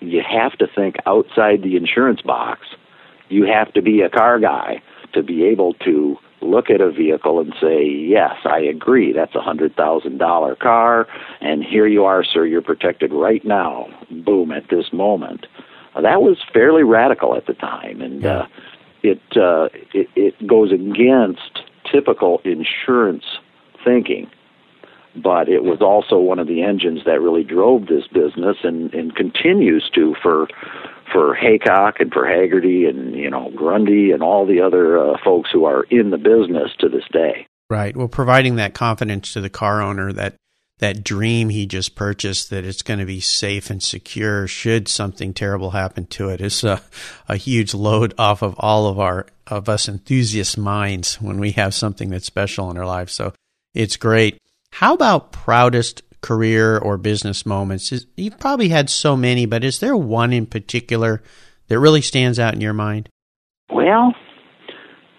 you 0.00 0.22
have 0.22 0.52
to 0.58 0.66
think 0.66 0.96
outside 1.06 1.62
the 1.62 1.76
insurance 1.76 2.20
box, 2.20 2.60
you 3.28 3.44
have 3.44 3.72
to 3.74 3.82
be 3.82 4.02
a 4.02 4.10
car 4.10 4.38
guy 4.38 4.82
to 5.12 5.22
be 5.22 5.44
able 5.44 5.74
to 5.74 6.16
look 6.42 6.70
at 6.70 6.80
a 6.80 6.90
vehicle 6.90 7.40
and 7.40 7.54
say, 7.60 7.84
yes, 7.84 8.34
I 8.44 8.60
agree, 8.60 9.12
that's 9.12 9.34
a 9.34 9.40
hundred 9.40 9.76
thousand 9.76 10.18
dollar 10.18 10.56
car, 10.56 11.06
and 11.40 11.62
here 11.62 11.86
you 11.86 12.04
are, 12.04 12.24
sir, 12.24 12.46
you're 12.46 12.62
protected 12.62 13.12
right 13.12 13.44
now, 13.44 13.88
boom, 14.10 14.50
at 14.52 14.68
this 14.70 14.92
moment. 14.92 15.46
Uh, 15.94 16.00
that 16.00 16.22
was 16.22 16.38
fairly 16.52 16.82
radical 16.82 17.36
at 17.36 17.46
the 17.46 17.54
time, 17.54 18.00
and 18.00 18.24
uh, 18.24 18.46
it, 19.02 19.20
uh, 19.36 19.68
it 19.92 20.08
it 20.14 20.46
goes 20.46 20.72
against 20.72 21.62
typical 21.90 22.40
insurance 22.44 23.24
thinking. 23.84 24.30
But 25.16 25.48
it 25.48 25.64
was 25.64 25.80
also 25.80 26.18
one 26.18 26.38
of 26.38 26.46
the 26.46 26.62
engines 26.62 27.00
that 27.04 27.20
really 27.20 27.42
drove 27.42 27.86
this 27.86 28.06
business 28.06 28.58
and, 28.62 28.94
and 28.94 29.14
continues 29.16 29.90
to 29.96 30.14
for 30.22 30.46
for 31.12 31.36
Heacock 31.36 32.00
and 32.00 32.12
for 32.12 32.24
Hagerty 32.24 32.88
and 32.88 33.14
you 33.14 33.30
know 33.30 33.50
Grundy 33.54 34.12
and 34.12 34.22
all 34.22 34.46
the 34.46 34.60
other 34.60 34.98
uh, 34.98 35.16
folks 35.24 35.50
who 35.52 35.64
are 35.64 35.84
in 35.84 36.10
the 36.10 36.18
business 36.18 36.70
to 36.80 36.88
this 36.88 37.04
day. 37.12 37.46
Right. 37.68 37.96
Well, 37.96 38.08
providing 38.08 38.56
that 38.56 38.74
confidence 38.74 39.32
to 39.34 39.40
the 39.40 39.50
car 39.50 39.80
owner 39.80 40.12
that 40.12 40.34
that 40.80 41.04
dream 41.04 41.50
he 41.50 41.66
just 41.66 41.94
purchased 41.94 42.50
that 42.50 42.64
it's 42.64 42.82
going 42.82 42.98
to 42.98 43.06
be 43.06 43.20
safe 43.20 43.70
and 43.70 43.82
secure 43.82 44.46
should 44.46 44.88
something 44.88 45.32
terrible 45.32 45.70
happen 45.70 46.06
to 46.06 46.30
it 46.30 46.40
is 46.40 46.64
a, 46.64 46.82
a 47.28 47.36
huge 47.36 47.74
load 47.74 48.14
off 48.18 48.42
of 48.42 48.54
all 48.58 48.86
of 48.86 48.98
our 48.98 49.26
of 49.46 49.68
us 49.68 49.88
enthusiast 49.88 50.58
minds 50.58 51.20
when 51.20 51.38
we 51.38 51.52
have 51.52 51.74
something 51.74 52.08
that's 52.10 52.26
special 52.26 52.70
in 52.70 52.78
our 52.78 52.86
lives. 52.86 53.12
So 53.12 53.32
it's 53.74 53.96
great. 53.96 54.38
How 54.72 54.94
about 54.94 55.32
proudest 55.32 56.02
career 56.20 56.78
or 56.78 56.96
business 56.96 57.44
moments? 57.46 57.92
You've 58.16 58.38
probably 58.38 58.68
had 58.68 58.90
so 58.90 59.16
many, 59.16 59.46
but 59.46 59.64
is 59.64 59.80
there 59.80 59.96
one 59.96 60.32
in 60.32 60.46
particular 60.46 61.22
that 61.68 61.78
really 61.78 62.02
stands 62.02 62.38
out 62.38 62.54
in 62.54 62.60
your 62.60 62.72
mind? 62.72 63.08
Well, 63.70 64.14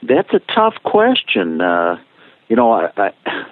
that's 0.03 0.33
a 0.33 0.39
tough 0.53 0.75
question. 0.83 1.61
Uh, 1.61 1.97
you 2.47 2.55
know, 2.55 2.71
I, 2.71 2.89
I, 2.97 3.11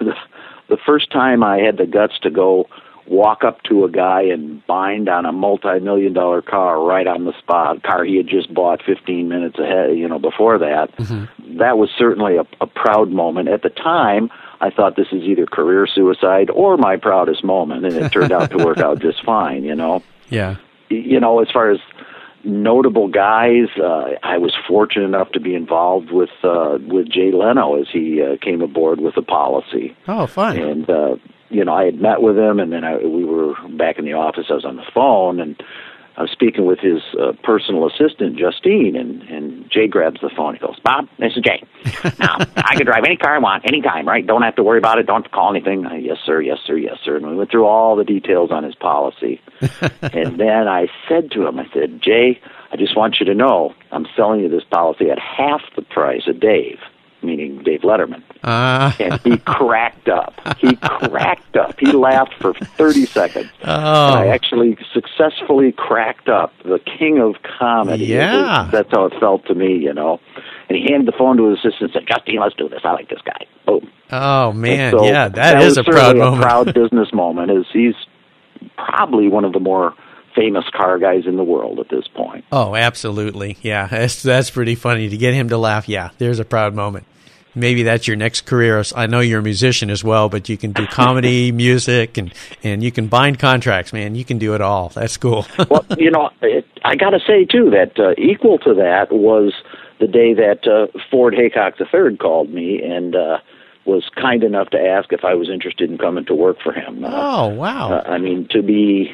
the 0.68 0.78
first 0.86 1.10
time 1.10 1.42
I 1.42 1.58
had 1.58 1.76
the 1.76 1.86
guts 1.86 2.18
to 2.22 2.30
go 2.30 2.66
walk 3.10 3.42
up 3.42 3.62
to 3.64 3.84
a 3.84 3.90
guy 3.90 4.22
and 4.22 4.64
bind 4.66 5.08
on 5.08 5.26
a 5.26 5.32
multi-million 5.32 6.12
dollar 6.12 6.40
car 6.40 6.80
right 6.80 7.08
on 7.08 7.24
the 7.24 7.36
spot, 7.38 7.82
car 7.82 8.04
he 8.04 8.16
had 8.16 8.28
just 8.28 8.52
bought 8.54 8.80
15 8.86 9.28
minutes 9.28 9.58
ahead, 9.58 9.98
you 9.98 10.08
know, 10.08 10.18
before 10.18 10.58
that. 10.58 10.96
Mm-hmm. 10.96 11.58
That 11.58 11.76
was 11.76 11.90
certainly 11.98 12.36
a, 12.36 12.46
a 12.60 12.66
proud 12.68 13.10
moment. 13.10 13.48
At 13.48 13.62
the 13.62 13.68
time, 13.68 14.30
I 14.60 14.70
thought 14.70 14.96
this 14.96 15.08
is 15.12 15.22
either 15.22 15.46
career 15.46 15.86
suicide 15.86 16.50
or 16.50 16.76
my 16.76 16.96
proudest 16.96 17.42
moment, 17.42 17.86
and 17.86 17.94
it 17.94 18.12
turned 18.12 18.32
out 18.32 18.50
to 18.50 18.58
work 18.58 18.78
out 18.86 19.00
just 19.00 19.24
fine, 19.24 19.64
you 19.64 19.74
know. 19.74 20.02
Yeah. 20.28 20.56
You 20.88 21.18
know, 21.20 21.40
as 21.40 21.50
far 21.50 21.70
as 21.70 21.78
notable 22.44 23.08
guys. 23.08 23.68
Uh, 23.76 24.10
I 24.22 24.38
was 24.38 24.54
fortunate 24.66 25.04
enough 25.04 25.30
to 25.32 25.40
be 25.40 25.54
involved 25.54 26.10
with 26.10 26.30
uh, 26.42 26.78
with 26.80 27.08
Jay 27.08 27.32
Leno 27.32 27.80
as 27.80 27.86
he 27.92 28.22
uh, 28.22 28.36
came 28.40 28.62
aboard 28.62 29.00
with 29.00 29.14
the 29.14 29.22
policy. 29.22 29.96
Oh, 30.08 30.26
fun! 30.26 30.58
And 30.58 30.88
uh, 30.88 31.16
you 31.48 31.64
know, 31.64 31.74
I 31.74 31.84
had 31.84 32.00
met 32.00 32.22
with 32.22 32.38
him, 32.38 32.60
and 32.60 32.72
then 32.72 32.84
I, 32.84 32.96
we 32.96 33.24
were 33.24 33.54
back 33.76 33.98
in 33.98 34.04
the 34.04 34.14
office. 34.14 34.46
I 34.50 34.54
was 34.54 34.64
on 34.64 34.76
the 34.76 34.86
phone, 34.94 35.40
and 35.40 35.62
I 36.20 36.24
was 36.24 36.32
speaking 36.32 36.66
with 36.66 36.80
his 36.80 37.00
uh, 37.18 37.32
personal 37.42 37.86
assistant, 37.86 38.36
Justine, 38.36 38.94
and, 38.94 39.22
and 39.22 39.70
Jay 39.70 39.88
grabs 39.88 40.20
the 40.20 40.28
phone. 40.36 40.52
He 40.52 40.60
goes, 40.60 40.78
Bob, 40.84 41.08
this 41.18 41.32
is 41.34 41.42
Jay. 41.42 41.64
Now, 42.18 42.36
I 42.56 42.76
can 42.76 42.84
drive 42.84 43.04
any 43.06 43.16
car 43.16 43.36
I 43.36 43.38
want, 43.38 43.64
anytime, 43.66 44.06
right? 44.06 44.26
Don't 44.26 44.42
have 44.42 44.56
to 44.56 44.62
worry 44.62 44.76
about 44.76 44.98
it. 44.98 45.06
Don't 45.06 45.22
have 45.22 45.30
to 45.32 45.34
call 45.34 45.48
anything. 45.48 45.86
Uh, 45.86 45.94
yes, 45.94 46.18
sir, 46.26 46.42
yes, 46.42 46.58
sir, 46.66 46.76
yes, 46.76 46.98
sir. 47.02 47.16
And 47.16 47.26
we 47.26 47.36
went 47.36 47.50
through 47.50 47.64
all 47.64 47.96
the 47.96 48.04
details 48.04 48.50
on 48.50 48.64
his 48.64 48.74
policy. 48.74 49.40
and 50.02 50.38
then 50.38 50.68
I 50.68 50.88
said 51.08 51.30
to 51.30 51.46
him, 51.46 51.58
I 51.58 51.64
said, 51.72 52.02
Jay, 52.02 52.38
I 52.70 52.76
just 52.76 52.94
want 52.94 53.16
you 53.18 53.24
to 53.24 53.34
know 53.34 53.72
I'm 53.90 54.06
selling 54.14 54.40
you 54.40 54.50
this 54.50 54.64
policy 54.64 55.10
at 55.10 55.18
half 55.18 55.62
the 55.74 55.80
price 55.80 56.28
of 56.28 56.38
Dave 56.38 56.80
meaning 57.22 57.62
Dave 57.62 57.80
Letterman. 57.80 58.22
Uh. 58.42 58.92
And 58.98 59.20
he 59.22 59.36
cracked 59.46 60.08
up. 60.08 60.34
He 60.58 60.76
cracked 60.76 61.56
up. 61.56 61.78
He 61.78 61.92
laughed 61.92 62.34
for 62.40 62.54
30 62.54 63.06
seconds. 63.06 63.50
Oh. 63.62 63.64
And 63.64 64.18
I 64.18 64.26
actually 64.28 64.76
successfully 64.92 65.72
cracked 65.72 66.28
up. 66.28 66.52
The 66.64 66.78
king 66.98 67.20
of 67.20 67.36
comedy. 67.58 68.06
Yeah. 68.06 68.64
Was, 68.64 68.72
that's 68.72 68.90
how 68.90 69.06
it 69.06 69.14
felt 69.20 69.46
to 69.46 69.54
me, 69.54 69.78
you 69.78 69.94
know. 69.94 70.20
And 70.68 70.78
he 70.78 70.84
handed 70.90 71.06
the 71.06 71.16
phone 71.16 71.36
to 71.36 71.50
his 71.50 71.58
assistant 71.58 71.94
and 71.94 72.06
said, 72.06 72.06
Justine, 72.06 72.40
let's 72.40 72.54
do 72.54 72.68
this. 72.68 72.80
I 72.84 72.92
like 72.92 73.08
this 73.08 73.22
guy. 73.24 73.46
Boom. 73.66 73.90
Oh, 74.10 74.52
man. 74.52 74.92
So 74.92 75.04
yeah, 75.04 75.28
that, 75.28 75.34
that 75.34 75.62
is 75.62 75.76
a 75.76 75.84
proud 75.84 76.16
a 76.16 76.36
proud 76.40 76.74
business 76.74 77.12
moment. 77.12 77.50
Is 77.50 77.66
He's 77.72 77.94
probably 78.76 79.28
one 79.28 79.44
of 79.44 79.52
the 79.52 79.60
more 79.60 79.94
famous 80.34 80.64
car 80.72 80.98
guys 80.98 81.26
in 81.26 81.36
the 81.36 81.44
world 81.44 81.78
at 81.80 81.88
this 81.88 82.06
point. 82.08 82.44
Oh, 82.52 82.74
absolutely. 82.74 83.58
Yeah, 83.62 83.86
that's, 83.86 84.22
that's 84.22 84.50
pretty 84.50 84.74
funny 84.74 85.08
to 85.08 85.16
get 85.16 85.34
him 85.34 85.48
to 85.48 85.58
laugh. 85.58 85.88
Yeah, 85.88 86.10
there's 86.18 86.38
a 86.38 86.44
proud 86.44 86.74
moment. 86.74 87.06
Maybe 87.54 87.82
that's 87.82 88.06
your 88.06 88.16
next 88.16 88.42
career. 88.42 88.82
I 88.94 89.06
know 89.06 89.20
you're 89.20 89.40
a 89.40 89.42
musician 89.42 89.90
as 89.90 90.04
well, 90.04 90.28
but 90.28 90.48
you 90.48 90.56
can 90.56 90.72
do 90.72 90.86
comedy, 90.86 91.50
music, 91.66 92.16
and 92.16 92.32
and 92.62 92.82
you 92.82 92.92
can 92.92 93.08
bind 93.08 93.40
contracts. 93.40 93.92
Man, 93.92 94.14
you 94.14 94.24
can 94.24 94.38
do 94.38 94.54
it 94.54 94.60
all. 94.60 94.90
That's 94.90 95.16
cool. 95.16 95.46
well, 95.68 95.84
you 95.98 96.12
know, 96.12 96.30
it, 96.42 96.64
I 96.84 96.94
got 96.94 97.10
to 97.10 97.18
say 97.26 97.44
too 97.44 97.70
that 97.70 97.98
uh, 97.98 98.14
equal 98.16 98.58
to 98.58 98.74
that 98.74 99.10
was 99.10 99.52
the 99.98 100.06
day 100.06 100.32
that 100.34 100.66
uh, 100.66 100.86
Ford 101.10 101.34
Heacock 101.34 101.80
III 101.80 102.16
called 102.18 102.50
me 102.50 102.80
and 102.82 103.16
uh, 103.16 103.38
was 103.84 104.08
kind 104.14 104.44
enough 104.44 104.70
to 104.70 104.78
ask 104.78 105.12
if 105.12 105.24
I 105.24 105.34
was 105.34 105.50
interested 105.50 105.90
in 105.90 105.98
coming 105.98 106.24
to 106.26 106.34
work 106.34 106.58
for 106.62 106.72
him. 106.72 107.04
Uh, 107.04 107.10
oh, 107.12 107.48
wow! 107.48 107.94
Uh, 107.94 108.02
I 108.08 108.18
mean, 108.18 108.46
to 108.52 108.62
be 108.62 109.12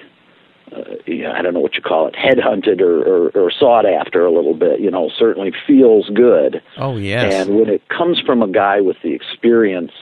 uh, 0.72 0.82
you 1.06 1.22
know, 1.22 1.32
I 1.32 1.42
don't 1.42 1.54
know 1.54 1.60
what 1.60 1.74
you 1.74 1.82
call 1.82 2.08
it, 2.08 2.14
headhunted 2.14 2.80
or, 2.80 3.02
or, 3.02 3.30
or 3.30 3.52
sought 3.52 3.86
after 3.86 4.24
a 4.24 4.32
little 4.32 4.54
bit, 4.54 4.80
you 4.80 4.90
know, 4.90 5.10
certainly 5.16 5.52
feels 5.66 6.08
good. 6.10 6.62
Oh, 6.76 6.96
yes. 6.96 7.32
And 7.34 7.56
when 7.58 7.68
it 7.68 7.88
comes 7.88 8.20
from 8.24 8.42
a 8.42 8.48
guy 8.48 8.80
with 8.80 8.96
the 9.02 9.12
experience 9.12 9.92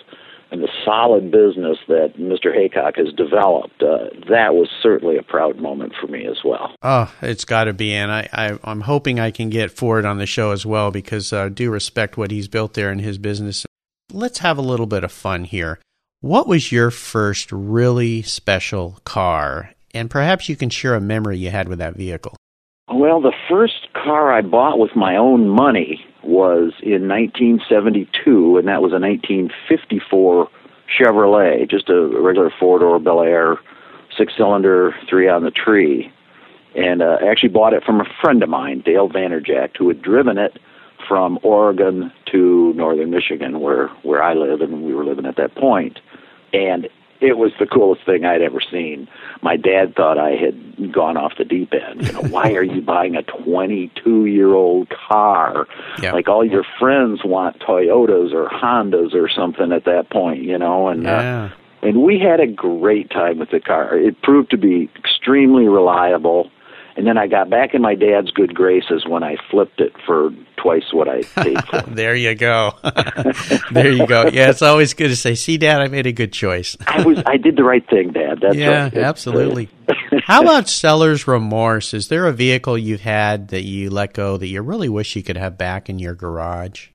and 0.50 0.62
the 0.62 0.68
solid 0.84 1.30
business 1.30 1.78
that 1.88 2.14
Mr. 2.16 2.46
Heacock 2.46 2.96
has 2.96 3.12
developed, 3.14 3.82
uh, 3.82 4.08
that 4.30 4.54
was 4.54 4.68
certainly 4.82 5.16
a 5.18 5.22
proud 5.22 5.58
moment 5.60 5.92
for 6.00 6.06
me 6.06 6.26
as 6.26 6.38
well. 6.44 6.74
Oh, 6.82 7.12
it's 7.20 7.44
got 7.44 7.64
to 7.64 7.74
be. 7.74 7.92
And 7.92 8.10
I, 8.10 8.28
I, 8.32 8.58
I'm 8.64 8.82
hoping 8.82 9.20
I 9.20 9.30
can 9.30 9.50
get 9.50 9.70
Ford 9.70 10.06
on 10.06 10.18
the 10.18 10.26
show 10.26 10.52
as 10.52 10.64
well 10.64 10.90
because 10.90 11.32
I 11.32 11.48
do 11.50 11.70
respect 11.70 12.16
what 12.16 12.30
he's 12.30 12.48
built 12.48 12.74
there 12.74 12.90
in 12.90 13.00
his 13.00 13.18
business. 13.18 13.66
Let's 14.12 14.38
have 14.38 14.58
a 14.58 14.62
little 14.62 14.86
bit 14.86 15.04
of 15.04 15.12
fun 15.12 15.44
here. 15.44 15.78
What 16.20 16.48
was 16.48 16.72
your 16.72 16.90
first 16.90 17.52
really 17.52 18.22
special 18.22 18.98
car? 19.04 19.74
And 19.94 20.10
perhaps 20.10 20.48
you 20.48 20.56
can 20.56 20.68
share 20.68 20.94
a 20.94 21.00
memory 21.00 21.38
you 21.38 21.50
had 21.50 21.68
with 21.68 21.78
that 21.78 21.94
vehicle. 21.94 22.36
Well, 22.92 23.22
the 23.22 23.32
first 23.48 23.88
car 23.94 24.32
I 24.32 24.42
bought 24.42 24.78
with 24.78 24.94
my 24.94 25.16
own 25.16 25.48
money 25.48 26.04
was 26.22 26.72
in 26.82 27.08
1972, 27.08 28.58
and 28.58 28.68
that 28.68 28.82
was 28.82 28.92
a 28.92 29.00
1954 29.00 30.48
Chevrolet, 30.98 31.70
just 31.70 31.88
a 31.88 32.08
regular 32.20 32.50
four 32.60 32.78
door 32.80 32.98
Bel 32.98 33.22
Air, 33.22 33.58
six 34.18 34.34
cylinder, 34.36 34.94
three 35.08 35.28
on 35.28 35.44
the 35.44 35.50
tree. 35.50 36.12
And 36.74 37.02
uh, 37.02 37.18
I 37.22 37.30
actually 37.30 37.50
bought 37.50 37.72
it 37.72 37.84
from 37.84 38.00
a 38.00 38.04
friend 38.20 38.42
of 38.42 38.48
mine, 38.48 38.82
Dale 38.84 39.08
Vanderjack, 39.08 39.76
who 39.78 39.88
had 39.88 40.02
driven 40.02 40.36
it 40.38 40.58
from 41.08 41.38
Oregon 41.42 42.12
to 42.32 42.72
northern 42.74 43.10
Michigan, 43.10 43.60
where 43.60 43.88
where 44.02 44.22
I 44.22 44.34
live, 44.34 44.60
and 44.60 44.82
we 44.82 44.94
were 44.94 45.04
living 45.04 45.26
at 45.26 45.36
that 45.36 45.54
point. 45.54 46.00
And 46.52 46.88
it 47.24 47.38
was 47.38 47.52
the 47.58 47.66
coolest 47.66 48.04
thing 48.04 48.24
I'd 48.24 48.42
ever 48.42 48.60
seen. 48.60 49.08
My 49.42 49.56
dad 49.56 49.94
thought 49.96 50.18
I 50.18 50.32
had 50.32 50.92
gone 50.92 51.16
off 51.16 51.32
the 51.38 51.44
deep 51.44 51.72
end. 51.72 52.06
You 52.06 52.12
know, 52.12 52.22
why 52.22 52.52
are 52.52 52.62
you 52.62 52.82
buying 52.94 53.16
a 53.16 53.22
22 53.22 54.26
year 54.26 54.52
old 54.52 54.90
car? 54.90 55.66
Yeah. 56.02 56.12
Like 56.12 56.28
all 56.28 56.44
your 56.44 56.64
friends 56.78 57.24
want 57.24 57.58
Toyotas 57.60 58.32
or 58.32 58.48
Hondas 58.48 59.14
or 59.14 59.28
something 59.28 59.72
at 59.72 59.84
that 59.84 60.10
point, 60.10 60.42
you 60.42 60.58
know, 60.58 60.88
and 60.88 61.06
uh, 61.06 61.48
and 61.82 62.02
we 62.02 62.18
had 62.18 62.40
a 62.40 62.46
great 62.46 63.10
time 63.10 63.38
with 63.38 63.50
the 63.50 63.60
car. 63.60 63.96
It 63.96 64.20
proved 64.22 64.50
to 64.50 64.56
be 64.56 64.90
extremely 64.96 65.68
reliable. 65.68 66.50
And 66.96 67.06
then 67.06 67.18
I 67.18 67.26
got 67.26 67.50
back 67.50 67.74
in 67.74 67.82
my 67.82 67.94
dad's 67.96 68.30
good 68.30 68.54
graces 68.54 69.04
when 69.06 69.24
I 69.24 69.36
flipped 69.50 69.80
it 69.80 69.92
for 70.06 70.30
twice 70.56 70.92
what 70.92 71.08
I 71.08 71.22
paid 71.22 71.58
for. 71.64 71.82
There 71.94 72.14
you 72.14 72.34
go. 72.34 72.72
there 73.72 73.90
you 73.90 74.06
go. 74.06 74.28
Yeah, 74.32 74.50
it's 74.50 74.62
always 74.62 74.94
good 74.94 75.08
to 75.08 75.16
say, 75.16 75.34
"See, 75.34 75.58
Dad, 75.58 75.80
I 75.80 75.88
made 75.88 76.06
a 76.06 76.12
good 76.12 76.32
choice." 76.32 76.76
I 76.86 77.02
was 77.04 77.22
I 77.26 77.36
did 77.36 77.56
the 77.56 77.64
right 77.64 77.86
thing, 77.88 78.12
Dad. 78.12 78.38
That's 78.40 78.56
yeah, 78.56 78.84
right. 78.84 78.94
Absolutely. 78.96 79.68
How 80.24 80.42
about 80.42 80.68
seller's 80.68 81.26
remorse? 81.26 81.94
Is 81.94 82.08
there 82.08 82.26
a 82.26 82.32
vehicle 82.32 82.78
you've 82.78 83.00
had 83.00 83.48
that 83.48 83.64
you 83.64 83.90
let 83.90 84.12
go 84.12 84.36
that 84.36 84.46
you 84.46 84.62
really 84.62 84.88
wish 84.88 85.16
you 85.16 85.22
could 85.22 85.36
have 85.36 85.58
back 85.58 85.88
in 85.88 85.98
your 85.98 86.14
garage? 86.14 86.88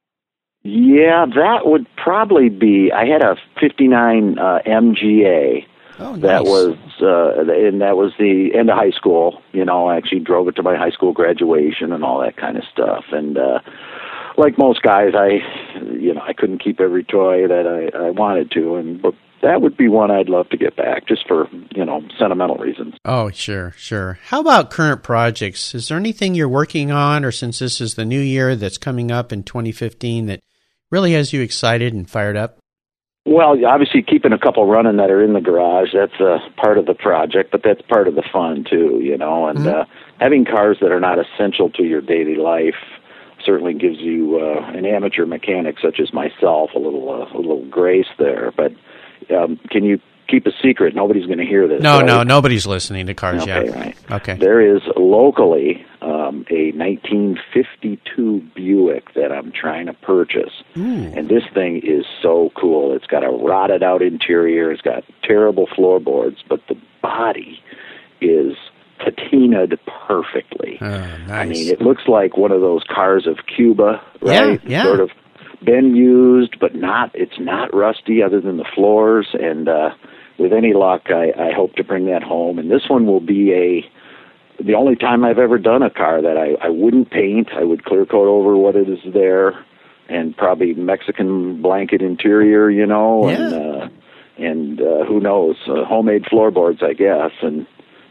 Yeah, 0.64 1.26
that 1.36 1.66
would 1.66 1.88
probably 1.96 2.50
be. 2.50 2.92
I 2.94 3.06
had 3.06 3.22
a 3.22 3.36
'59 3.60 4.40
uh, 4.40 4.60
MGA 4.66 5.66
Oh, 6.00 6.14
nice. 6.14 6.22
that 6.22 6.44
was, 6.46 6.78
uh, 7.02 7.52
and 7.52 7.82
that 7.82 7.98
was 7.98 8.14
the 8.18 8.52
end 8.56 8.70
of 8.70 8.78
high 8.78 8.92
school. 8.92 9.42
You 9.52 9.66
know, 9.66 9.88
I 9.88 9.98
actually 9.98 10.22
drove 10.22 10.48
it 10.48 10.56
to 10.56 10.64
my 10.64 10.78
high 10.78 10.92
school 10.92 11.14
graduation 11.14 11.92
and 11.92 12.04
all 12.04 12.22
that 12.22 12.38
kind 12.38 12.58
of 12.58 12.64
stuff. 12.72 13.06
And 13.12 13.38
uh, 13.38 13.60
like 14.38 14.58
most 14.58 14.82
guys, 14.82 15.14
I, 15.16 15.40
you 15.92 16.14
know, 16.14 16.22
I 16.22 16.34
couldn't 16.34 16.64
keep 16.64 16.80
every 16.80 17.04
toy 17.04 17.48
that 17.48 17.68
I, 17.68 18.08
I 18.08 18.10
wanted 18.12 18.52
to, 18.52 18.76
and 18.76 19.02
but 19.02 19.14
that 19.42 19.62
would 19.62 19.78
be 19.78 19.88
one 19.88 20.12
I'd 20.12 20.30
love 20.30 20.50
to 20.50 20.58
get 20.58 20.76
back, 20.76 21.08
just 21.08 21.28
for 21.28 21.48
you 21.76 21.86
know 21.86 22.02
sentimental 22.18 22.58
reasons. 22.58 22.96
Oh, 23.06 23.30
sure, 23.32 23.74
sure. 23.78 24.20
How 24.24 24.40
about 24.40 24.72
current 24.72 25.04
projects? 25.04 25.76
Is 25.76 25.88
there 25.88 25.98
anything 25.98 26.36
you're 26.36 26.50
working 26.50 26.92
on, 26.92 27.26
or 27.26 27.32
since 27.32 27.60
this 27.60 27.82
is 27.82 27.96
the 27.96 28.06
new 28.06 28.22
year 28.22 28.56
that's 28.56 28.78
coming 28.78 29.12
up 29.12 29.32
in 29.32 29.44
2015, 29.44 30.28
that 30.28 30.40
really 30.92 31.14
has 31.14 31.34
you 31.34 31.42
excited 31.42 31.94
and 31.94 32.10
fired 32.10 32.38
up? 32.38 32.60
Well, 33.26 33.64
obviously, 33.66 34.02
keeping 34.02 34.34
a 34.34 34.40
couple 34.40 34.66
running 34.66 34.98
that 34.98 35.12
are 35.12 35.24
in 35.24 35.34
the 35.34 35.42
garage, 35.42 35.90
that's 35.94 36.20
uh, 36.20 36.40
part 36.58 36.78
of 36.78 36.86
the 36.86 36.94
project, 36.94 37.52
but 37.52 37.62
that's 37.64 37.82
part 37.84 38.08
of 38.08 38.16
the 38.16 38.24
fun, 38.24 38.66
too, 38.68 39.00
you 39.04 39.18
know. 39.18 39.48
And 39.48 39.68
uh, 39.68 39.86
having 40.20 40.46
cars 40.46 40.78
that 40.82 40.92
are 40.92 41.00
not 41.00 41.20
essential 41.20 41.70
to 41.72 41.84
your 41.84 42.02
daily 42.02 42.36
life 42.36 42.76
certainly 43.46 43.74
gives 43.74 44.00
you, 44.00 44.40
uh, 44.40 44.72
an 44.72 44.86
amateur 44.86 45.26
mechanic 45.26 45.78
such 45.82 46.00
as 46.00 46.12
myself, 46.14 46.72
a 46.76 46.80
little, 46.80 47.10
uh, 47.10 47.38
a 47.38 47.38
little 47.38 47.66
grace 47.66 48.08
there. 48.18 48.52
But 48.56 48.74
um, 49.36 49.60
can 49.70 49.84
you 49.84 50.00
keep 50.30 50.46
a 50.48 50.52
secret? 50.64 50.96
Nobody's 50.96 51.26
going 51.26 51.40
to 51.40 51.46
hear 51.46 51.68
this. 51.68 51.82
No, 51.82 51.98
right? 51.98 52.06
no, 52.06 52.24
nobody's 52.24 52.66
listening 52.68 53.08
to 53.08 53.14
Cars 53.14 53.44
Okay, 53.44 53.66
yet. 53.66 53.76
right. 53.76 53.98
Okay. 54.12 54.38
There 54.38 54.76
is 54.76 54.82
locally 54.96 55.86
um, 56.02 56.46
a 56.50 56.72
1952 56.74 58.42
Buick 58.56 59.14
that 59.16 59.32
I'm 59.32 59.52
trying 59.52 59.88
to 59.88 59.94
purchase, 59.94 60.64
and 60.76 61.28
this 61.30 61.44
thing 61.54 61.82
is 61.84 62.06
so 62.22 62.52
cool. 62.60 62.96
It's 62.96 63.08
got 63.08 63.24
a 63.24 63.30
rotted 63.30 63.84
out 63.84 64.02
interior. 64.02 64.72
It's 64.72 64.82
got 64.82 65.04
terrible 65.24 65.68
floorboards, 65.76 66.38
but 66.48 66.60
the 66.68 66.76
body 67.02 67.60
is 68.22 68.54
patinaed 69.00 69.78
perfectly. 70.08 70.78
Oh, 70.82 70.86
I 71.30 71.46
mean, 71.46 71.70
it 71.70 71.82
looks 71.82 72.04
like 72.08 72.38
one 72.38 72.52
of 72.52 72.62
those 72.62 72.84
cars 72.94 73.28
of 73.28 73.38
Cuba, 73.56 74.02
Yeah, 74.22 74.40
right? 74.42 74.62
yeah. 74.66 74.84
Sort 74.84 75.00
of 75.00 75.10
been 75.64 75.96
used, 75.96 76.58
but 76.60 76.76
not. 76.76 77.12
It's 77.14 77.40
not 77.40 77.74
rusty, 77.74 78.22
other 78.24 78.40
than 78.42 78.58
the 78.58 78.66
floors. 78.76 79.28
And 79.34 79.68
uh, 79.70 79.90
with 80.40 80.54
any 80.54 80.74
luck, 80.74 81.04
I, 81.08 81.32
I 81.38 81.52
hope 81.54 81.76
to 81.76 81.84
bring 81.84 82.06
that 82.06 82.24
home. 82.24 82.58
And 82.58 82.72
this 82.72 82.90
one 82.90 83.06
will 83.06 83.20
be 83.20 83.54
a 83.54 84.64
the 84.64 84.74
only 84.74 84.96
time 84.96 85.24
I've 85.24 85.38
ever 85.38 85.58
done 85.58 85.84
a 85.84 85.90
car 85.90 86.22
that 86.22 86.38
I, 86.38 86.66
I 86.66 86.70
wouldn't 86.70 87.12
paint. 87.12 87.50
I 87.54 87.64
would 87.64 87.86
clear 87.86 88.06
coat 88.06 88.28
over 88.28 88.58
what 88.58 88.76
it 88.76 88.90
is 88.90 89.00
there, 89.14 89.64
and 90.10 90.36
probably 90.36 90.74
Mexican 90.74 91.62
blanket 91.62 92.02
interior, 92.02 92.70
you 92.70 92.86
know, 92.86 93.30
and 93.30 93.54
uh, 93.54 93.90
and 94.38 94.82
uh, 94.82 95.06
who 95.06 95.20
knows, 95.20 95.56
uh, 95.68 95.86
homemade 95.86 96.26
floorboards, 96.30 96.82
I 96.82 96.94
guess, 96.94 97.32
and. 97.42 97.68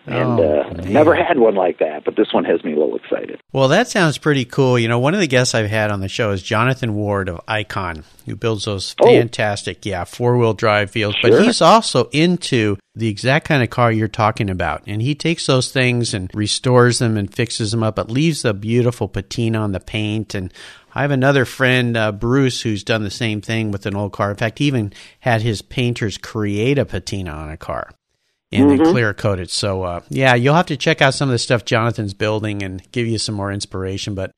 And 0.08 0.40
Oh, 0.40 0.60
uh, 0.60 0.72
never 0.84 1.14
had 1.14 1.38
one 1.38 1.54
like 1.54 1.78
that, 1.78 2.04
but 2.04 2.16
this 2.16 2.32
one 2.32 2.44
has 2.44 2.62
me 2.64 2.72
a 2.72 2.76
little 2.78 2.96
excited. 2.96 3.40
Well, 3.52 3.68
that 3.68 3.88
sounds 3.88 4.18
pretty 4.18 4.44
cool. 4.44 4.78
You 4.78 4.88
know, 4.88 4.98
one 4.98 5.14
of 5.14 5.20
the 5.20 5.26
guests 5.26 5.54
I've 5.54 5.70
had 5.70 5.90
on 5.90 6.00
the 6.00 6.08
show 6.08 6.30
is 6.32 6.42
Jonathan 6.42 6.94
Ward 6.94 7.28
of 7.28 7.40
Icon, 7.46 8.04
who 8.26 8.36
builds 8.36 8.64
those 8.64 8.94
Oh. 9.00 9.06
fantastic, 9.06 9.84
yeah, 9.86 10.04
four 10.04 10.36
wheel 10.38 10.54
drive 10.54 10.92
vehicles. 10.92 11.16
But 11.22 11.42
he's 11.42 11.60
also 11.62 12.04
into 12.12 12.76
the 12.94 13.08
exact 13.08 13.46
kind 13.46 13.62
of 13.62 13.70
car 13.70 13.92
you're 13.92 14.08
talking 14.08 14.50
about. 14.50 14.82
And 14.86 15.00
he 15.00 15.14
takes 15.14 15.46
those 15.46 15.70
things 15.70 16.14
and 16.14 16.30
restores 16.34 16.98
them 16.98 17.16
and 17.16 17.32
fixes 17.32 17.70
them 17.70 17.82
up, 17.82 17.96
but 17.96 18.10
leaves 18.10 18.44
a 18.44 18.52
beautiful 18.54 19.08
patina 19.08 19.58
on 19.60 19.72
the 19.72 19.78
paint. 19.80 20.34
And 20.34 20.52
I 20.94 21.02
have 21.02 21.10
another 21.12 21.44
friend, 21.44 21.96
uh, 21.96 22.10
Bruce, 22.12 22.62
who's 22.62 22.82
done 22.82 23.04
the 23.04 23.10
same 23.10 23.40
thing 23.40 23.70
with 23.70 23.86
an 23.86 23.94
old 23.94 24.12
car. 24.12 24.30
In 24.30 24.36
fact, 24.36 24.58
he 24.58 24.64
even 24.66 24.92
had 25.20 25.42
his 25.42 25.62
painters 25.62 26.18
create 26.18 26.76
a 26.78 26.84
patina 26.84 27.30
on 27.30 27.50
a 27.50 27.56
car 27.56 27.90
and 28.52 28.70
then 28.70 28.84
clear 28.84 29.12
coat 29.14 29.38
it. 29.38 29.50
So, 29.50 29.82
uh, 29.82 30.00
yeah, 30.08 30.34
you'll 30.34 30.54
have 30.54 30.66
to 30.66 30.76
check 30.76 31.02
out 31.02 31.14
some 31.14 31.28
of 31.28 31.32
the 31.32 31.38
stuff 31.38 31.64
Jonathan's 31.64 32.14
building 32.14 32.62
and 32.62 32.82
give 32.92 33.06
you 33.06 33.18
some 33.18 33.34
more 33.34 33.52
inspiration. 33.52 34.14
But 34.14 34.32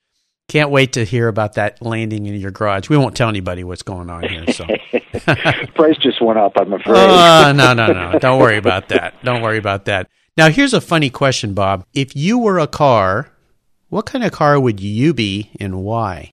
can't 0.49 0.71
wait 0.71 0.95
to 0.95 1.05
hear 1.05 1.29
about 1.29 1.55
that 1.55 1.81
landing 1.81 2.27
in 2.27 2.35
your 2.35 2.51
garage. 2.51 2.89
We 2.89 2.97
won't 2.97 3.17
tell 3.17 3.29
anybody 3.29 3.63
what's 3.63 3.83
going 3.83 4.11
on 4.11 4.29
here. 4.29 4.47
So, 4.53 4.65
Price 5.75 5.97
just 5.99 6.21
went 6.21 6.39
up, 6.39 6.53
I'm 6.57 6.73
afraid. 6.73 6.97
uh, 6.97 7.53
no, 7.53 7.73
no, 7.73 7.93
no, 7.93 8.19
don't 8.19 8.41
worry 8.41 8.57
about 8.57 8.89
that. 8.89 9.23
Don't 9.25 9.43
worry 9.43 9.59
about 9.59 9.85
that. 9.85 10.09
Now, 10.37 10.49
here's 10.49 10.75
a 10.75 10.81
funny 10.81 11.11
question, 11.11 11.55
Bob. 11.55 11.85
If 11.93 12.17
you 12.17 12.39
were 12.39 12.59
a 12.59 12.67
car, 12.67 13.31
what 13.89 14.07
kind 14.07 14.25
of 14.25 14.33
car 14.33 14.59
would 14.59 14.81
you 14.81 15.13
be 15.15 15.51
and 15.61 15.83
why? 15.83 16.33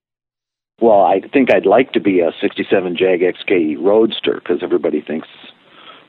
well, 0.79 1.01
I 1.01 1.21
think 1.33 1.51
I'd 1.51 1.65
like 1.65 1.93
to 1.93 1.99
be 1.99 2.19
a 2.19 2.31
67 2.39 2.95
Jag 2.97 3.21
XK 3.21 3.77
Roadster 3.79 4.39
because 4.43 4.61
everybody 4.61 5.01
thinks 5.01 5.27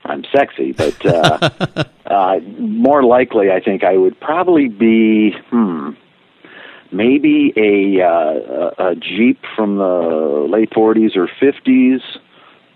I'm 0.09 0.25
sexy. 0.35 0.73
But 0.73 1.05
uh, 1.07 1.85
uh, 2.07 2.41
more 2.59 3.03
likely, 3.03 3.51
I 3.51 3.61
think 3.61 3.85
I 3.85 3.97
would 3.97 4.19
probably 4.21 4.69
be, 4.69 5.33
hmm, 5.51 5.91
maybe 6.91 7.53
a, 7.57 8.03
uh, 8.03 8.73
a, 8.79 8.91
a 8.91 8.95
Jeep 8.97 9.41
from 9.55 9.77
the 9.77 10.47
late 10.51 10.71
40s 10.71 11.17
or 11.17 11.29
50s, 11.41 12.01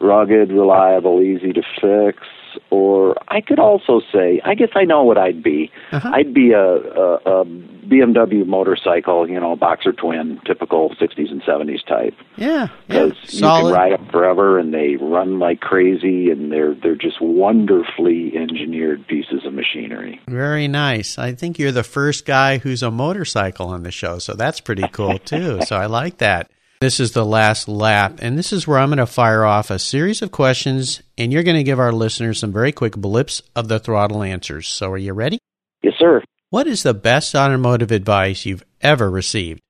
rugged, 0.01 0.51
reliable, 0.51 1.23
easy 1.23 1.53
to 1.53 1.63
fix. 1.81 2.27
Or 2.71 3.17
I 3.29 3.41
could 3.41 3.59
also 3.59 4.01
say, 4.13 4.41
I 4.45 4.55
guess 4.55 4.71
I 4.75 4.85
know 4.85 5.03
what 5.03 5.19
I'd 5.19 5.43
be. 5.43 5.71
Uh-huh. 5.91 6.11
I'd 6.13 6.33
be 6.35 6.53
a, 6.53 6.61
a, 6.61 7.15
a 7.43 7.45
BMW 7.45 8.47
motorcycle, 8.47 9.29
you 9.29 9.39
know, 9.39 9.57
boxer 9.57 9.93
twin, 9.93 10.41
typical 10.47 10.91
60s 11.01 11.31
and 11.31 11.43
70s 11.43 11.85
type 11.87 12.15
Yeah, 12.37 12.47
yeah, 12.47 12.69
because 12.87 13.35
you 13.35 13.41
can 13.41 13.73
ride 13.73 13.93
them 13.93 14.09
forever 14.11 14.59
and 14.59 14.73
they 14.73 14.97
run 14.97 15.39
like 15.39 15.61
crazy 15.61 16.31
and 16.31 16.53
they're 16.53 16.75
they're 16.75 16.97
just 16.97 17.21
wonderfully 17.21 18.37
engineered 18.37 19.07
pieces 19.07 19.45
of 19.45 19.53
machinery. 19.53 20.21
Very 20.29 20.69
nice. 20.69 21.19
I 21.19 21.35
think 21.35 21.59
you're 21.59 21.73
the 21.73 21.83
first 21.83 22.25
guy 22.25 22.59
who's 22.59 22.83
a 22.83 22.91
motorcycle 22.91 23.69
on 23.69 23.83
the 23.83 23.91
show, 23.91 24.19
so 24.19 24.35
that's 24.35 24.61
pretty 24.61 24.89
cool 24.89 25.19
too. 25.19 25.61
so 25.67 25.77
I 25.77 25.87
like 25.87 26.19
that. 26.19 26.51
This 26.83 26.99
is 26.99 27.13
the 27.13 27.25
last 27.25 27.69
lap, 27.69 28.19
and 28.23 28.37
this 28.37 28.53
is 28.53 28.67
where 28.67 28.77
I'm 28.77 28.89
going 28.89 28.99
to 28.99 29.07
fire 29.07 29.45
off 29.45 29.71
a 29.71 29.79
series 29.79 30.21
of 30.21 30.33
questions, 30.33 31.01
and 31.17 31.33
you're 31.33 31.45
going 31.45 31.57
to 31.57 31.63
give 31.63 31.79
our 31.79 31.93
listeners 31.93 32.41
some 32.41 32.53
very 32.53 32.73
quick 32.73 32.97
blips 32.97 33.41
of 33.55 33.69
the 33.69 33.79
throttle 33.79 34.21
answers. 34.21 34.67
So 34.67 34.91
are 34.91 34.99
you 34.99 35.13
ready? 35.13 35.39
Yes, 35.85 35.95
sir. 35.97 36.25
What 36.51 36.67
is 36.67 36.83
the 36.83 36.93
best 36.93 37.37
automotive 37.37 37.93
advice 37.93 38.45
you've 38.47 38.65
ever 38.81 39.09
received? 39.09 39.61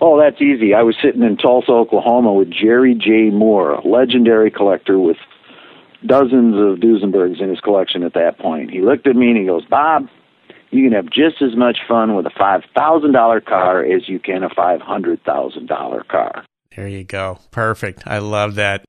Oh, 0.00 0.16
that's 0.16 0.40
easy. 0.40 0.74
I 0.74 0.82
was 0.82 0.94
sitting 1.02 1.24
in 1.24 1.38
Tulsa, 1.38 1.72
Oklahoma 1.72 2.32
with 2.34 2.52
Jerry 2.52 2.94
J. 2.94 3.30
Moore, 3.30 3.72
a 3.72 3.84
legendary 3.84 4.52
collector 4.52 5.00
with 5.00 5.16
dozens 6.06 6.54
of 6.54 6.78
Duesenbergs 6.78 7.42
in 7.42 7.48
his 7.48 7.58
collection 7.58 8.04
at 8.04 8.14
that 8.14 8.38
point. 8.38 8.70
He 8.70 8.80
looked 8.80 9.08
at 9.08 9.16
me 9.16 9.30
and 9.30 9.38
he 9.38 9.46
goes, 9.46 9.64
Bob, 9.64 10.06
you 10.70 10.84
can 10.84 10.92
have 10.92 11.06
just 11.06 11.42
as 11.42 11.56
much 11.56 11.78
fun 11.88 12.14
with 12.14 12.26
a 12.26 12.30
$5,000 12.30 13.44
car 13.44 13.84
as 13.84 14.08
you 14.08 14.18
can 14.18 14.42
a 14.42 14.48
$500,000 14.50 16.08
car. 16.08 16.44
There 16.74 16.88
you 16.88 17.04
go. 17.04 17.38
Perfect. 17.50 18.02
I 18.06 18.18
love 18.18 18.56
that. 18.56 18.84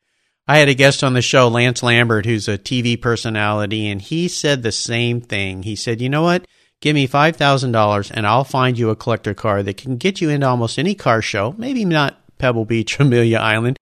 I 0.48 0.60
had 0.60 0.70
a 0.70 0.74
guest 0.74 1.04
on 1.04 1.14
the 1.14 1.22
show, 1.22 1.48
Lance 1.48 1.84
Lambert, 1.84 2.26
who's 2.26 2.48
a 2.48 2.58
TV 2.58 3.00
personality, 3.02 3.88
and 3.90 4.02
he 4.02 4.28
said 4.28 4.64
the 4.64 4.72
same 4.72 5.20
thing. 5.20 5.64
He 5.64 5.76
said, 5.76 6.00
you 6.00 6.10
know 6.10 6.22
what? 6.22 6.48
Give 6.80 6.94
me 6.94 7.08
$5,000 7.08 8.12
and 8.14 8.28
I'll 8.28 8.44
find 8.44 8.78
you 8.78 8.90
a 8.90 8.96
collector 8.96 9.34
car 9.34 9.64
that 9.64 9.78
can 9.78 9.98
get 9.98 10.22
you 10.22 10.30
into 10.30 10.48
almost 10.48 10.78
any 10.78 10.96
car 10.96 11.22
show, 11.22 11.56
maybe 11.58 11.86
not 11.86 12.22
Pebble 12.38 12.66
Beach 12.66 13.00
Amelia 13.00 13.40
Island, 13.40 13.78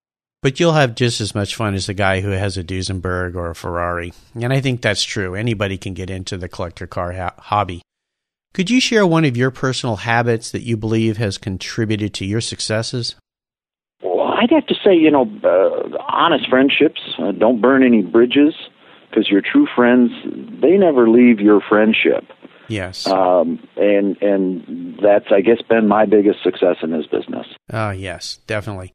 but 0.46 0.60
you'll 0.60 0.74
have 0.74 0.94
just 0.94 1.22
as 1.22 1.34
much 1.34 1.56
fun 1.56 1.74
as 1.74 1.88
the 1.88 1.94
guy 1.96 2.22
who 2.22 2.30
has 2.30 2.56
a 2.56 2.64
Duesenberg 2.64 3.34
or 3.34 3.50
a 3.50 3.56
Ferrari. 3.56 4.14
And 4.36 4.54
I 4.54 4.62
think 4.62 4.80
that's 4.80 5.04
true. 5.04 5.34
Anybody 5.34 5.76
can 5.76 5.96
get 5.96 6.12
into 6.12 6.38
the 6.38 6.48
collector 6.48 6.86
car 6.86 7.14
ha- 7.14 7.34
hobby. 7.40 7.82
Could 8.54 8.70
you 8.70 8.80
share 8.80 9.08
one 9.08 9.26
of 9.26 9.36
your 9.36 9.50
personal 9.50 9.96
habits 9.96 10.52
that 10.52 10.62
you 10.62 10.78
believe 10.78 11.18
has 11.18 11.40
contributed 11.40 12.14
to 12.14 12.26
your 12.26 12.42
successes? 12.42 13.16
Well, 14.04 14.22
I'd 14.22 14.52
have 14.52 14.68
to 14.68 14.76
say, 14.86 14.94
you 14.94 15.10
know, 15.10 15.24
uh, 15.44 15.98
honest 16.08 16.48
friendships. 16.48 17.02
Uh, 17.18 17.32
don't 17.32 17.60
burn 17.60 17.84
any 17.84 18.04
bridges 18.04 18.54
because 19.10 19.28
your 19.28 19.42
true 19.42 19.66
friends, 19.76 20.12
they 20.62 20.78
never 20.78 21.10
leave 21.10 21.40
your 21.40 21.60
friendship. 21.60 22.24
Yes. 22.68 23.08
Um, 23.08 23.68
and 23.78 24.16
and 24.22 25.00
that's, 25.02 25.26
I 25.32 25.42
guess, 25.42 25.64
been 25.68 25.88
my 25.88 26.06
biggest 26.06 26.44
success 26.44 26.76
in 26.84 26.92
this 26.92 27.08
business. 27.08 27.48
Oh, 27.74 27.90
yes, 27.90 28.38
definitely. 28.46 28.94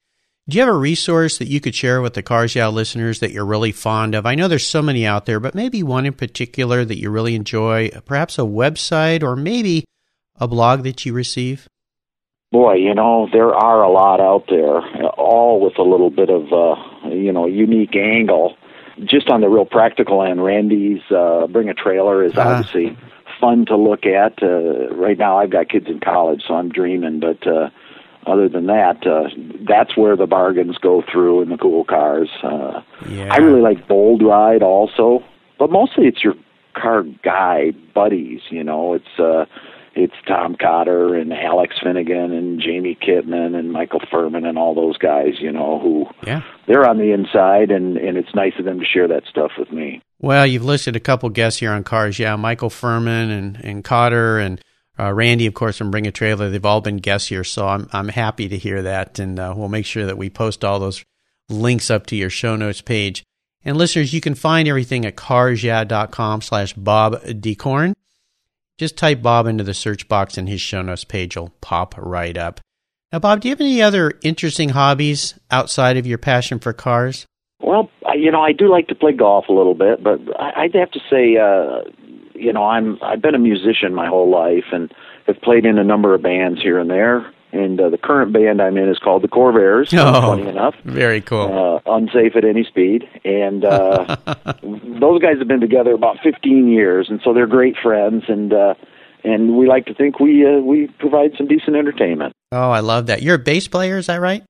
Do 0.50 0.58
you 0.58 0.64
have 0.64 0.74
a 0.74 0.76
resource 0.76 1.38
that 1.38 1.46
you 1.46 1.60
could 1.60 1.76
share 1.76 2.02
with 2.02 2.14
the 2.14 2.24
Cars 2.24 2.56
Yeah 2.56 2.66
listeners 2.66 3.20
that 3.20 3.30
you're 3.30 3.46
really 3.46 3.70
fond 3.70 4.16
of? 4.16 4.26
I 4.26 4.34
know 4.34 4.48
there's 4.48 4.66
so 4.66 4.82
many 4.82 5.06
out 5.06 5.24
there, 5.24 5.38
but 5.38 5.54
maybe 5.54 5.80
one 5.84 6.06
in 6.06 6.12
particular 6.12 6.84
that 6.84 6.98
you 6.98 7.08
really 7.08 7.36
enjoy, 7.36 7.90
perhaps 8.04 8.36
a 8.36 8.42
website 8.42 9.22
or 9.22 9.36
maybe 9.36 9.84
a 10.40 10.48
blog 10.48 10.82
that 10.82 11.06
you 11.06 11.12
receive? 11.12 11.68
Boy, 12.50 12.74
you 12.74 12.92
know, 12.96 13.28
there 13.32 13.54
are 13.54 13.84
a 13.84 13.92
lot 13.92 14.20
out 14.20 14.46
there, 14.48 14.80
all 15.10 15.60
with 15.60 15.78
a 15.78 15.84
little 15.84 16.10
bit 16.10 16.30
of, 16.30 16.52
uh, 16.52 17.08
you 17.10 17.30
know, 17.30 17.46
unique 17.46 17.94
angle. 17.94 18.56
Just 19.04 19.30
on 19.30 19.42
the 19.42 19.48
real 19.48 19.66
practical 19.66 20.20
end, 20.20 20.42
Randy's 20.42 21.02
uh, 21.12 21.46
Bring 21.46 21.68
a 21.68 21.74
Trailer 21.74 22.24
is 22.24 22.32
Ah. 22.36 22.56
obviously 22.56 22.98
fun 23.40 23.66
to 23.66 23.76
look 23.76 24.04
at. 24.04 24.42
Uh, 24.42 24.92
right 24.96 25.16
now, 25.16 25.38
I've 25.38 25.50
got 25.50 25.68
kids 25.68 25.86
in 25.86 26.00
college, 26.00 26.42
so 26.48 26.54
I'm 26.54 26.70
dreaming, 26.70 27.20
but 27.20 27.46
uh, 27.46 27.70
other 28.26 28.48
than 28.48 28.66
that, 28.66 29.06
uh, 29.06 29.28
that's 29.68 29.96
where 29.96 30.16
the 30.16 30.26
bargains 30.26 30.76
go 30.78 31.02
through 31.10 31.42
in 31.42 31.48
the 31.48 31.56
cool 31.56 31.84
cars. 31.84 32.28
Uh, 32.42 32.82
Yeah. 33.08 33.32
I 33.32 33.38
really 33.38 33.62
like 33.62 33.88
Bold 33.88 34.22
Ride 34.22 34.62
also, 34.62 35.22
but 35.58 35.70
mostly 35.70 36.06
it's 36.06 36.22
your 36.22 36.34
car 36.74 37.02
guy 37.24 37.72
buddies. 37.94 38.40
You 38.50 38.62
know, 38.64 38.94
it's 38.94 39.18
uh, 39.18 39.46
it's 39.96 40.14
Tom 40.28 40.54
Cotter 40.54 41.16
and 41.16 41.32
Alex 41.32 41.74
Finnegan 41.82 42.32
and 42.32 42.60
Jamie 42.60 42.96
Kitman 43.00 43.56
and 43.58 43.72
Michael 43.72 44.00
Furman 44.10 44.44
and 44.46 44.56
all 44.56 44.74
those 44.74 44.96
guys. 44.98 45.40
You 45.40 45.50
know, 45.50 45.78
who 45.80 46.06
Yeah. 46.26 46.42
they're 46.66 46.88
on 46.88 46.98
the 46.98 47.12
inside, 47.12 47.70
and 47.70 47.96
and 47.96 48.16
it's 48.16 48.34
nice 48.34 48.52
of 48.58 48.64
them 48.66 48.78
to 48.80 48.86
share 48.86 49.08
that 49.08 49.24
stuff 49.28 49.52
with 49.58 49.72
me. 49.72 50.00
Well, 50.20 50.46
you've 50.46 50.64
listed 50.64 50.94
a 50.94 51.00
couple 51.00 51.28
guests 51.30 51.58
here 51.60 51.72
on 51.72 51.82
Cars. 51.82 52.18
Yeah, 52.18 52.36
Michael 52.36 52.68
Furman 52.70 53.30
and, 53.30 53.56
and 53.64 53.82
Cotter 53.82 54.38
and 54.38 54.60
uh, 55.00 55.12
Randy, 55.12 55.46
of 55.46 55.54
course, 55.54 55.78
from 55.78 55.90
Bring 55.90 56.06
a 56.06 56.12
Trailer. 56.12 56.50
They've 56.50 56.64
all 56.64 56.80
been 56.80 56.98
guests 56.98 57.28
here, 57.28 57.44
so 57.44 57.66
I'm 57.66 57.88
I'm 57.92 58.08
happy 58.08 58.48
to 58.48 58.58
hear 58.58 58.82
that, 58.82 59.18
and 59.18 59.38
uh, 59.38 59.54
we'll 59.56 59.68
make 59.68 59.86
sure 59.86 60.04
that 60.04 60.18
we 60.18 60.28
post 60.28 60.64
all 60.64 60.78
those 60.78 61.04
links 61.48 61.90
up 61.90 62.06
to 62.06 62.16
your 62.16 62.30
show 62.30 62.54
notes 62.56 62.80
page. 62.80 63.24
And 63.64 63.76
listeners, 63.76 64.12
you 64.12 64.20
can 64.20 64.34
find 64.34 64.68
everything 64.68 65.04
at 65.04 65.16
carsyeah.com 65.16 66.42
slash 66.42 66.72
Bob 66.74 67.22
Decorn. 67.22 67.94
Just 68.78 68.96
type 68.96 69.20
Bob 69.20 69.46
into 69.46 69.64
the 69.64 69.74
search 69.74 70.08
box 70.08 70.38
and 70.38 70.48
his 70.48 70.60
show 70.60 70.80
notes 70.80 71.04
page 71.04 71.36
will 71.36 71.52
pop 71.60 71.94
right 71.98 72.36
up. 72.36 72.60
Now, 73.12 73.18
Bob, 73.18 73.40
do 73.40 73.48
you 73.48 73.52
have 73.52 73.60
any 73.60 73.82
other 73.82 74.14
interesting 74.22 74.70
hobbies 74.70 75.38
outside 75.50 75.96
of 75.96 76.06
your 76.06 76.16
passion 76.16 76.58
for 76.58 76.72
cars? 76.72 77.26
Well, 77.60 77.90
you 78.14 78.30
know, 78.30 78.40
I 78.40 78.52
do 78.52 78.70
like 78.70 78.88
to 78.88 78.94
play 78.94 79.12
golf 79.12 79.48
a 79.48 79.52
little 79.52 79.74
bit, 79.74 80.02
but 80.02 80.20
I'd 80.38 80.74
have 80.74 80.90
to 80.92 81.00
say, 81.10 81.36
uh, 81.36 81.90
you 82.40 82.52
know, 82.52 82.64
I'm 82.64 82.98
I've 83.02 83.22
been 83.22 83.34
a 83.34 83.38
musician 83.38 83.94
my 83.94 84.06
whole 84.06 84.30
life 84.30 84.64
and 84.72 84.92
have 85.26 85.40
played 85.42 85.64
in 85.66 85.78
a 85.78 85.84
number 85.84 86.14
of 86.14 86.22
bands 86.22 86.60
here 86.62 86.78
and 86.78 86.90
there. 86.90 87.30
And 87.52 87.80
uh, 87.80 87.88
the 87.90 87.98
current 87.98 88.32
band 88.32 88.62
I'm 88.62 88.76
in 88.76 88.88
is 88.88 88.98
called 88.98 89.22
the 89.22 89.28
Corvairs. 89.28 89.92
Oh. 89.92 90.20
Funny 90.36 90.48
enough, 90.48 90.74
Very 90.84 91.20
cool. 91.20 91.80
uh, 91.84 91.92
unsafe 91.96 92.36
at 92.36 92.44
any 92.44 92.62
speed, 92.62 93.08
and 93.24 93.64
uh, 93.64 94.16
those 94.62 95.20
guys 95.20 95.38
have 95.40 95.48
been 95.48 95.60
together 95.60 95.92
about 95.92 96.18
15 96.22 96.68
years, 96.68 97.08
and 97.10 97.20
so 97.24 97.34
they're 97.34 97.48
great 97.48 97.74
friends. 97.82 98.22
And 98.28 98.52
uh, 98.52 98.74
and 99.24 99.56
we 99.56 99.66
like 99.66 99.86
to 99.86 99.94
think 99.94 100.20
we 100.20 100.46
uh, 100.46 100.60
we 100.60 100.86
provide 101.00 101.32
some 101.36 101.48
decent 101.48 101.74
entertainment. 101.76 102.34
Oh, 102.52 102.70
I 102.70 102.80
love 102.80 103.06
that. 103.06 103.20
You're 103.22 103.34
a 103.34 103.38
bass 103.38 103.66
player, 103.66 103.98
is 103.98 104.06
that 104.06 104.20
right? 104.20 104.44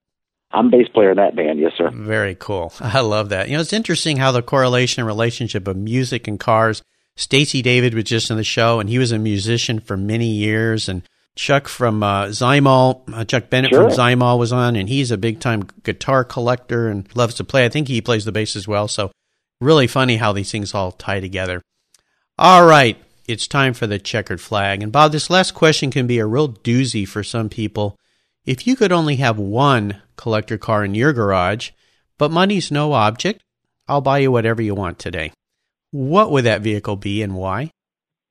I'm 0.53 0.71
bass 0.71 0.89
player 0.89 1.13
in 1.13 1.17
that 1.17 1.37
band, 1.37 1.59
yes, 1.61 1.73
sir. 1.79 1.91
Very 1.93 2.35
cool. 2.35 2.73
I 2.81 3.01
love 3.01 3.29
that. 3.31 3.49
You 3.49 3.55
know, 3.55 3.61
it's 3.61 3.73
interesting 3.73 4.17
how 4.17 4.33
the 4.33 4.43
correlation 4.43 5.01
and 5.01 5.07
relationship 5.07 5.69
of 5.69 5.77
music 5.77 6.27
and 6.29 6.39
cars. 6.39 6.83
Stacy 7.21 7.61
David 7.61 7.93
was 7.93 8.05
just 8.05 8.31
on 8.31 8.39
the 8.39 8.45
show, 8.45 8.81
and 8.81 8.89
he 8.89 8.99
was 8.99 9.13
a 9.13 9.19
musician 9.19 9.79
for 9.79 9.95
many 9.95 10.29
years. 10.29 10.89
And 10.89 11.03
Chuck 11.37 11.69
from 11.69 12.03
uh, 12.03 12.29
Zymol, 12.29 13.03
uh, 13.13 13.27
Chuck 13.27 13.51
Bennett 13.51 13.73
Sure. 13.73 13.91
from 13.91 13.99
Zymol 13.99 14.39
was 14.39 14.55
on, 14.55 14.75
and 14.75 14.89
he's 14.89 15.11
a 15.11 15.19
big 15.19 15.39
time 15.39 15.69
guitar 15.83 16.25
collector 16.25 16.89
and 16.89 17.07
loves 17.15 17.35
to 17.35 17.45
play. 17.45 17.67
I 17.67 17.69
think 17.69 17.89
he 17.89 18.01
plays 18.01 18.25
the 18.25 18.33
bass 18.33 18.57
as 18.57 18.67
well. 18.67 18.89
So, 18.89 19.13
really 19.61 19.87
funny 19.87 20.17
how 20.17 20.33
these 20.33 20.51
things 20.51 20.73
all 20.73 20.93
tie 20.93 21.21
together. 21.21 21.61
All 22.39 22.65
right, 22.65 22.97
it's 23.29 23.47
time 23.47 23.75
for 23.75 23.87
the 23.87 23.99
checkered 23.99 24.41
flag. 24.41 24.83
And 24.83 24.91
Bob, 24.91 25.13
this 25.13 25.29
last 25.29 25.53
question 25.53 25.91
can 25.91 26.07
be 26.07 26.21
a 26.21 26.27
real 26.27 26.49
doozy 26.49 27.07
for 27.07 27.23
some 27.23 27.51
people. 27.51 27.99
If 28.47 28.67
you 28.67 28.77
could 28.77 28.93
only 28.93 29.17
have 29.17 29.39
one 29.39 30.01
collector 30.17 30.57
car 30.57 30.87
in 30.87 30.95
your 30.95 31.13
garage, 31.13 31.71
but 32.17 32.31
money's 32.31 32.71
no 32.71 32.95
object, 32.95 33.43
I'll 33.87 34.01
buy 34.01 34.21
you 34.21 34.33
whatever 34.33 34.63
you 34.63 34.75
want 34.75 34.99
today. 34.99 35.33
What 35.93 36.31
would 36.31 36.45
that 36.45 36.63
vehicle 36.63 36.97
be 36.97 37.23
and 37.23 37.35
why? 37.35 37.71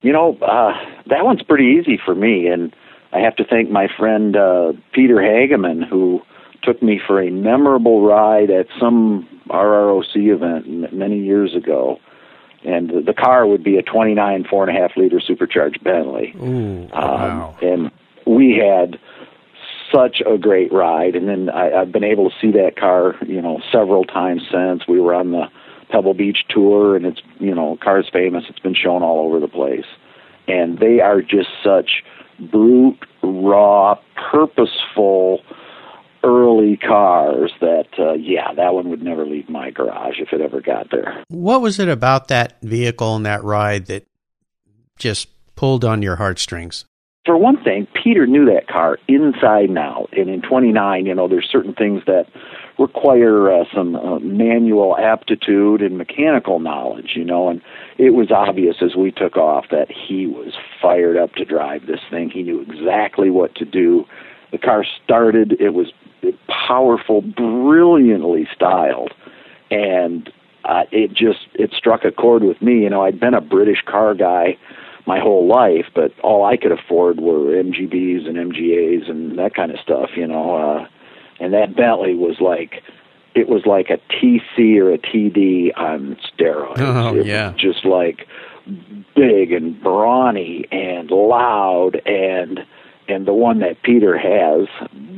You 0.02 0.14
know, 0.14 0.38
uh, 0.42 0.74
that 1.08 1.26
one's 1.26 1.44
pretty 1.44 1.78
easy 1.80 2.00
for 2.04 2.16
me, 2.16 2.48
and 2.48 2.74
I 3.12 3.20
have 3.20 3.36
to 3.38 3.44
thank 3.44 3.70
my 3.70 3.88
friend 3.98 4.36
uh, 4.38 4.74
Peter 4.94 5.16
Hageman, 5.16 5.88
who 5.88 6.22
took 6.64 6.82
me 6.82 7.00
for 7.06 7.22
a 7.22 7.30
memorable 7.32 8.06
ride 8.06 8.50
at 8.50 8.68
some 8.80 9.28
RROC 9.50 10.16
event 10.16 10.94
many 10.94 11.20
years 11.20 11.56
ago. 11.56 12.00
And 12.64 13.06
the- 13.06 13.14
car 13.14 13.48
would 13.48 13.64
be 13.64 13.78
a 13.78 13.82
29 13.82 14.46
four 14.50 14.68
and 14.68 14.78
a 14.78 14.80
half 14.80 14.92
liter 14.98 15.20
supercharged 15.22 15.84
Bentley. 15.84 16.34
Ooh, 16.38 16.90
Um, 16.92 16.92
wow. 16.94 17.56
And 17.62 17.92
we 18.28 18.58
had 18.58 19.00
such 19.94 20.22
a 20.26 20.38
great 20.38 20.72
ride. 20.72 21.16
And 21.16 21.28
then 21.28 21.50
I, 21.50 21.72
I've 21.82 21.92
been 21.92 22.04
able 22.04 22.30
to 22.30 22.36
see 22.42 22.52
that 22.52 22.76
car, 22.78 23.16
you 23.26 23.42
know, 23.42 23.62
several 23.72 24.04
times 24.04 24.42
since. 24.52 24.88
We 24.88 25.00
were 25.00 25.14
on 25.16 25.32
the 25.32 25.46
Pebble 25.90 26.14
Beach 26.14 26.46
tour, 26.50 26.96
and 26.96 27.06
it's, 27.06 27.22
you 27.40 27.54
know, 27.54 27.78
car's 27.82 28.10
famous. 28.12 28.46
It's 28.50 28.60
been 28.60 28.76
shown 28.76 29.04
all 29.04 29.26
over 29.26 29.40
the 29.40 29.48
place. 29.48 29.86
And 30.48 30.80
they 30.80 31.00
are 31.00 31.22
just 31.22 31.50
such 31.64 32.04
brute, 32.52 33.00
raw, 33.22 33.96
purposeful, 34.32 35.42
early 36.24 36.78
cars 36.78 37.52
that, 37.62 37.88
uh, 37.98 38.14
yeah, 38.14 38.54
that 38.54 38.74
one 38.74 38.90
would 38.90 39.02
never 39.02 39.26
leave 39.26 39.50
my 39.50 39.72
garage 39.72 40.20
if 40.20 40.34
it 40.34 40.42
ever 40.42 40.62
got 40.62 40.92
there. 40.92 41.24
What 41.30 41.62
was 41.62 41.80
it 41.80 41.88
about 41.88 42.28
that 42.28 42.62
vehicle 42.62 43.16
and 43.16 43.26
that 43.26 43.44
ride 43.44 43.86
that 43.86 44.06
just 44.98 45.30
pulled 45.56 45.86
on 45.86 46.02
your 46.02 46.18
heartstrings? 46.18 46.86
for 47.30 47.38
one 47.38 47.64
thing, 47.64 47.88
Peter 47.94 48.26
knew 48.26 48.46
that 48.46 48.68
car 48.68 48.98
inside 49.08 49.70
and 49.70 49.78
out. 49.78 50.10
And 50.18 50.32
in 50.32 50.42
29, 50.42 51.06
you 51.06 51.14
know, 51.14 51.28
there's 51.28 51.48
certain 51.48 51.76
things 51.76 52.02
that 52.08 52.26
require 52.80 53.52
uh, 53.52 53.66
some 53.76 53.96
uh, 53.96 54.20
manual 54.20 54.98
aptitude 54.98 55.82
and 55.82 55.98
mechanical 55.98 56.60
knowledge, 56.60 57.12
you 57.16 57.26
know. 57.26 57.50
And 57.50 57.62
it 57.98 58.12
was 58.12 58.32
obvious 58.32 58.78
as 58.82 58.96
we 58.96 59.12
took 59.12 59.36
off 59.36 59.66
that 59.70 59.92
he 59.92 60.26
was 60.26 60.54
fired 60.82 61.18
up 61.18 61.34
to 61.34 61.46
drive 61.46 61.86
this 61.86 62.00
thing. 62.10 62.30
He 62.30 62.42
knew 62.42 62.62
exactly 62.62 63.30
what 63.30 63.54
to 63.56 63.66
do. 63.66 64.06
The 64.52 64.58
car 64.58 64.86
started, 65.04 65.58
it 65.60 65.74
was 65.74 65.92
powerful, 66.48 67.22
brilliantly 67.22 68.48
styled. 68.56 69.14
And 69.70 70.32
uh, 70.64 70.84
it 70.92 71.14
just 71.14 71.48
it 71.54 71.72
struck 71.74 72.04
a 72.06 72.12
chord 72.12 72.44
with 72.44 72.62
me. 72.62 72.84
You 72.84 72.90
know, 72.90 73.04
I'd 73.04 73.20
been 73.20 73.34
a 73.34 73.42
British 73.42 73.82
car 73.86 74.16
guy 74.16 74.58
my 75.06 75.20
whole 75.20 75.48
life, 75.48 75.86
but 75.96 76.12
all 76.22 76.46
I 76.46 76.58
could 76.58 76.72
afford 76.72 77.20
were 77.20 77.56
MGBs 77.56 78.28
and 78.28 78.38
MGAs 78.38 79.10
and 79.10 79.38
that 79.40 79.56
kind 79.56 79.72
of 79.72 79.80
stuff, 79.80 80.12
you 80.16 80.28
know. 80.28 80.56
Uh, 80.56 80.88
and 81.40 81.54
that 81.54 81.76
Bentley 81.76 82.16
was 82.16 82.38
like, 82.40 82.84
it 83.36 83.48
was 83.48 83.66
like 83.66 83.90
a 83.90 84.00
TC 84.14 84.78
or 84.78 84.94
a 84.94 84.98
TD 84.98 85.78
on 85.78 86.18
steroids. 86.28 86.80
Oh, 86.80 87.16
it 87.16 87.26
yeah. 87.26 87.52
was 87.52 87.62
just 87.62 87.86
like 87.86 88.28
big 89.16 89.52
and 89.52 89.82
brawny 89.82 90.66
and 90.72 91.10
loud 91.10 92.02
and 92.06 92.60
and 93.08 93.26
the 93.26 93.34
one 93.34 93.60
that 93.60 93.82
Peter 93.82 94.18
has 94.18 94.68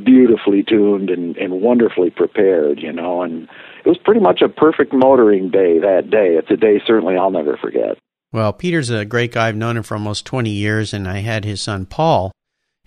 beautifully 0.06 0.64
tuned 0.64 1.10
and, 1.10 1.36
and 1.36 1.62
wonderfully 1.62 2.10
prepared, 2.10 2.80
you 2.80 2.92
know, 2.92 3.22
and 3.22 3.50
it 3.84 3.90
was 3.90 3.98
pretty 3.98 4.22
much 4.22 4.42
a 4.42 4.48
perfect 4.48 4.94
motoring 4.94 5.50
day 5.50 5.78
that 5.80 6.10
day. 6.10 6.38
It's 6.38 6.50
a 6.50 6.56
day 6.56 6.82
certainly 6.86 7.18
I'll 7.18 7.32
never 7.32 7.58
forget. 7.58 7.98
Well, 8.32 8.54
Peter's 8.54 8.90
a 8.90 9.04
great 9.04 9.34
guy. 9.34 9.50
I've 9.50 9.58
known 9.58 9.76
him 9.76 9.84
for 9.84 9.96
almost 9.96 10.26
20 10.26 10.50
years, 10.50 10.94
and 10.94 11.06
I 11.06 11.18
had 11.18 11.44
his 11.44 11.62
son 11.62 11.86
Paul 11.86 12.32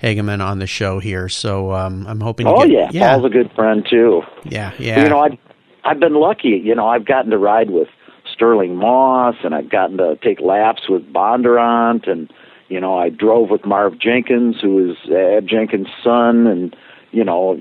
Hageman 0.04 0.44
on 0.44 0.58
the 0.58 0.66
show 0.66 0.98
here. 0.98 1.28
So 1.28 1.72
um, 1.72 2.06
I'm 2.06 2.20
hoping. 2.20 2.46
To 2.46 2.52
Oh 2.52 2.60
get, 2.66 2.70
yeah, 2.70 2.88
yeah, 2.92 3.12
Paul's 3.14 3.26
a 3.26 3.30
good 3.30 3.50
friend 3.52 3.86
too. 3.88 4.22
yeah, 4.44 4.72
yeah. 4.78 5.02
You 5.02 5.08
know, 5.08 5.20
I've 5.20 5.38
I've 5.84 6.00
been 6.00 6.14
lucky. 6.14 6.60
You 6.62 6.74
know, 6.74 6.86
I've 6.86 7.06
gotten 7.06 7.30
to 7.30 7.38
ride 7.38 7.70
with 7.70 7.88
Stirling 8.32 8.76
Moss, 8.76 9.36
and 9.44 9.54
I've 9.54 9.70
gotten 9.70 9.96
to 9.98 10.16
take 10.22 10.40
laps 10.40 10.88
with 10.88 11.02
Bondurant, 11.12 12.08
and 12.10 12.30
You 12.68 12.80
know, 12.80 12.98
I 12.98 13.08
drove 13.10 13.50
with 13.50 13.64
Marv 13.64 13.98
Jenkins, 13.98 14.56
who 14.60 14.90
is 14.90 14.96
Ab 15.10 15.46
Jenkins' 15.46 15.88
son, 16.02 16.46
and 16.46 16.76
you 17.12 17.24
know, 17.24 17.56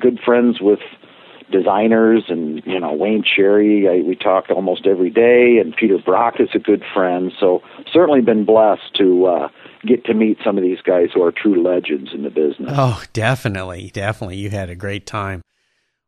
good 0.00 0.18
friends 0.24 0.60
with 0.60 0.80
designers 1.52 2.24
and 2.28 2.60
you 2.66 2.80
know 2.80 2.92
Wayne 2.92 3.22
Cherry. 3.22 3.88
I, 3.88 4.06
we 4.06 4.16
talked 4.16 4.50
almost 4.50 4.86
every 4.86 5.10
day, 5.10 5.58
and 5.60 5.74
Peter 5.76 5.98
Brock 5.98 6.40
is 6.40 6.48
a 6.54 6.58
good 6.58 6.82
friend. 6.92 7.32
So 7.38 7.62
certainly 7.92 8.20
been 8.20 8.44
blessed 8.44 8.94
to 8.96 9.26
uh, 9.26 9.48
get 9.86 10.04
to 10.06 10.14
meet 10.14 10.38
some 10.44 10.58
of 10.58 10.64
these 10.64 10.80
guys 10.82 11.08
who 11.14 11.22
are 11.22 11.32
true 11.32 11.62
legends 11.62 12.10
in 12.12 12.22
the 12.22 12.30
business. 12.30 12.70
Oh, 12.72 13.02
definitely, 13.12 13.90
definitely. 13.92 14.36
You 14.36 14.50
had 14.50 14.70
a 14.70 14.74
great 14.74 15.06
time. 15.06 15.42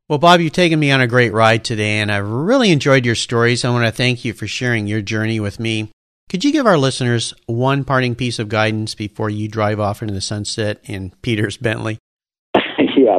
Well, 0.08 0.18
Bob, 0.18 0.40
you've 0.40 0.52
taken 0.52 0.80
me 0.80 0.90
on 0.90 1.02
a 1.02 1.06
great 1.06 1.34
ride 1.34 1.64
today, 1.64 1.98
and 1.98 2.10
I've 2.10 2.26
really 2.26 2.70
enjoyed 2.70 3.04
your 3.04 3.14
stories. 3.14 3.64
I 3.64 3.70
want 3.70 3.84
to 3.84 3.92
thank 3.92 4.24
you 4.24 4.32
for 4.32 4.46
sharing 4.46 4.86
your 4.86 5.02
journey 5.02 5.38
with 5.38 5.60
me. 5.60 5.92
Could 6.30 6.44
you 6.44 6.52
give 6.52 6.66
our 6.66 6.78
listeners 6.78 7.34
one 7.46 7.84
parting 7.84 8.14
piece 8.14 8.38
of 8.38 8.48
guidance 8.48 8.94
before 8.94 9.28
you 9.30 9.48
drive 9.48 9.80
off 9.80 10.02
into 10.02 10.14
the 10.14 10.20
sunset 10.20 10.80
in 10.84 11.10
Peter's 11.22 11.56
Bentley? 11.56 11.98
yeah. 12.54 13.18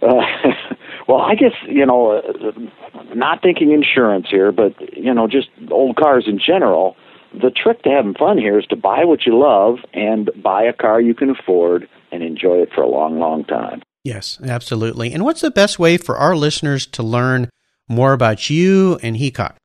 Uh, 0.00 0.22
well, 1.08 1.20
I 1.20 1.34
guess, 1.34 1.52
you 1.66 1.84
know, 1.84 2.12
uh, 2.18 2.52
not 3.14 3.42
thinking 3.42 3.72
insurance 3.72 4.26
here, 4.30 4.52
but, 4.52 4.74
you 4.96 5.12
know, 5.12 5.26
just 5.26 5.48
old 5.70 5.96
cars 5.96 6.24
in 6.26 6.38
general. 6.38 6.96
The 7.32 7.50
trick 7.50 7.82
to 7.82 7.90
having 7.90 8.14
fun 8.14 8.38
here 8.38 8.58
is 8.58 8.64
to 8.66 8.76
buy 8.76 9.04
what 9.04 9.26
you 9.26 9.38
love 9.38 9.78
and 9.92 10.30
buy 10.42 10.62
a 10.62 10.72
car 10.72 11.00
you 11.00 11.14
can 11.14 11.30
afford 11.30 11.88
and 12.10 12.22
enjoy 12.22 12.62
it 12.62 12.70
for 12.74 12.82
a 12.82 12.88
long, 12.88 13.18
long 13.18 13.44
time. 13.44 13.82
Yes, 14.04 14.38
absolutely. 14.42 15.12
And 15.12 15.24
what's 15.24 15.42
the 15.42 15.50
best 15.50 15.78
way 15.78 15.98
for 15.98 16.16
our 16.16 16.34
listeners 16.34 16.86
to 16.86 17.02
learn 17.02 17.50
more 17.88 18.12
about 18.12 18.48
you 18.48 18.98
and 19.02 19.16
Heacock? 19.16 19.56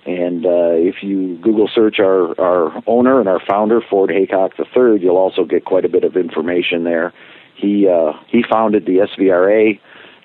and 0.05 0.45
uh, 0.45 0.71
if 0.73 1.03
you 1.03 1.37
Google 1.37 1.69
search 1.73 1.99
our 1.99 2.39
our 2.39 2.83
owner 2.87 3.19
and 3.19 3.27
our 3.27 3.39
founder, 3.39 3.81
Ford 3.81 4.09
Heacock 4.09 4.51
III, 4.57 5.01
you'll 5.01 5.17
also 5.17 5.43
get 5.43 5.65
quite 5.65 5.85
a 5.85 5.89
bit 5.89 6.03
of 6.03 6.15
information 6.15 6.83
there. 6.83 7.13
He 7.55 7.87
uh, 7.87 8.13
he 8.27 8.43
founded 8.49 8.85
the 8.85 9.07
SVRA 9.17 9.79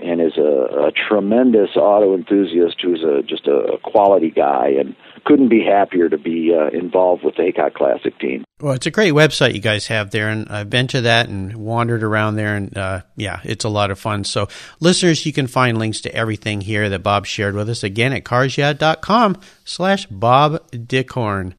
and 0.04 0.20
is 0.20 0.36
a, 0.36 0.88
a 0.88 0.92
tremendous 1.08 1.70
auto 1.76 2.14
enthusiast 2.14 2.76
who's 2.82 3.02
a 3.02 3.22
just 3.22 3.46
a 3.46 3.78
quality 3.82 4.30
guy 4.30 4.68
and 4.78 4.94
couldn't 5.24 5.48
be 5.48 5.64
happier 5.64 6.08
to 6.08 6.18
be 6.18 6.54
uh, 6.54 6.68
involved 6.76 7.24
with 7.24 7.34
the 7.36 7.42
Heacock 7.42 7.74
Classic 7.74 8.18
team. 8.18 8.44
Well, 8.60 8.74
it's 8.74 8.86
a 8.86 8.90
great 8.90 9.14
website 9.14 9.54
you 9.54 9.60
guys 9.60 9.86
have 9.86 10.10
there, 10.10 10.28
and 10.28 10.48
I've 10.48 10.70
been 10.70 10.86
to 10.88 11.02
that 11.02 11.28
and 11.28 11.56
wandered 11.56 12.02
around 12.02 12.36
there, 12.36 12.56
and 12.56 12.76
uh, 12.76 13.02
yeah, 13.16 13.40
it's 13.42 13.64
a 13.64 13.68
lot 13.68 13.90
of 13.90 13.98
fun. 13.98 14.24
So, 14.24 14.48
listeners, 14.80 15.24
you 15.26 15.32
can 15.32 15.46
find 15.46 15.78
links 15.78 16.00
to 16.02 16.14
everything 16.14 16.60
here 16.60 16.88
that 16.90 17.02
Bob 17.02 17.26
shared 17.26 17.54
with 17.54 17.68
us 17.68 17.82
again 17.82 18.12
at 18.12 18.24
carsyeah.com 18.24 19.40
slash 19.64 20.06
Bob 20.06 20.70
Dickhorn. 20.70 21.54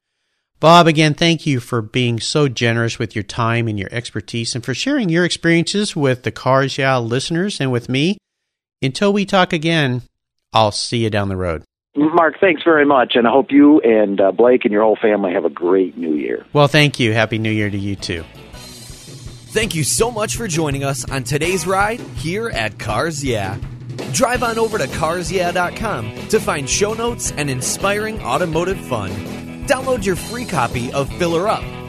Bob, 0.58 0.86
again, 0.86 1.12
thank 1.12 1.46
you 1.46 1.60
for 1.60 1.82
being 1.82 2.18
so 2.18 2.48
generous 2.48 2.98
with 2.98 3.14
your 3.14 3.22
time 3.22 3.68
and 3.68 3.78
your 3.78 3.90
expertise 3.92 4.54
and 4.54 4.64
for 4.64 4.72
sharing 4.72 5.10
your 5.10 5.24
experiences 5.24 5.94
with 5.94 6.22
the 6.22 6.32
Cars 6.32 6.78
Yeah 6.78 6.96
listeners 6.96 7.60
and 7.60 7.70
with 7.70 7.90
me. 7.90 8.16
Until 8.82 9.12
we 9.12 9.24
talk 9.24 9.52
again, 9.52 10.02
I'll 10.52 10.72
see 10.72 10.98
you 10.98 11.10
down 11.10 11.28
the 11.28 11.36
road. 11.36 11.62
Mark, 11.96 12.34
thanks 12.40 12.62
very 12.62 12.84
much, 12.84 13.14
and 13.14 13.26
I 13.26 13.30
hope 13.30 13.50
you 13.50 13.80
and 13.80 14.20
uh, 14.20 14.30
Blake 14.32 14.64
and 14.64 14.72
your 14.72 14.82
whole 14.82 14.98
family 15.00 15.32
have 15.32 15.46
a 15.46 15.50
great 15.50 15.96
new 15.96 16.14
year. 16.14 16.44
Well, 16.52 16.68
thank 16.68 17.00
you. 17.00 17.12
Happy 17.14 17.38
New 17.38 17.50
Year 17.50 17.70
to 17.70 17.78
you 17.78 17.96
too. 17.96 18.22
Thank 18.52 19.74
you 19.74 19.82
so 19.84 20.10
much 20.10 20.36
for 20.36 20.46
joining 20.46 20.84
us 20.84 21.10
on 21.10 21.24
today's 21.24 21.66
ride 21.66 22.00
here 22.00 22.50
at 22.50 22.78
Cars 22.78 23.24
Yeah. 23.24 23.58
Drive 24.12 24.42
on 24.42 24.58
over 24.58 24.76
to 24.76 24.86
carsyeah.com 24.86 26.28
to 26.28 26.38
find 26.38 26.68
show 26.68 26.92
notes 26.92 27.32
and 27.32 27.48
inspiring 27.48 28.20
automotive 28.20 28.78
fun. 28.78 29.10
Download 29.66 30.04
your 30.04 30.16
free 30.16 30.44
copy 30.44 30.92
of 30.92 31.10
Filler 31.14 31.48
Up, 31.48 31.62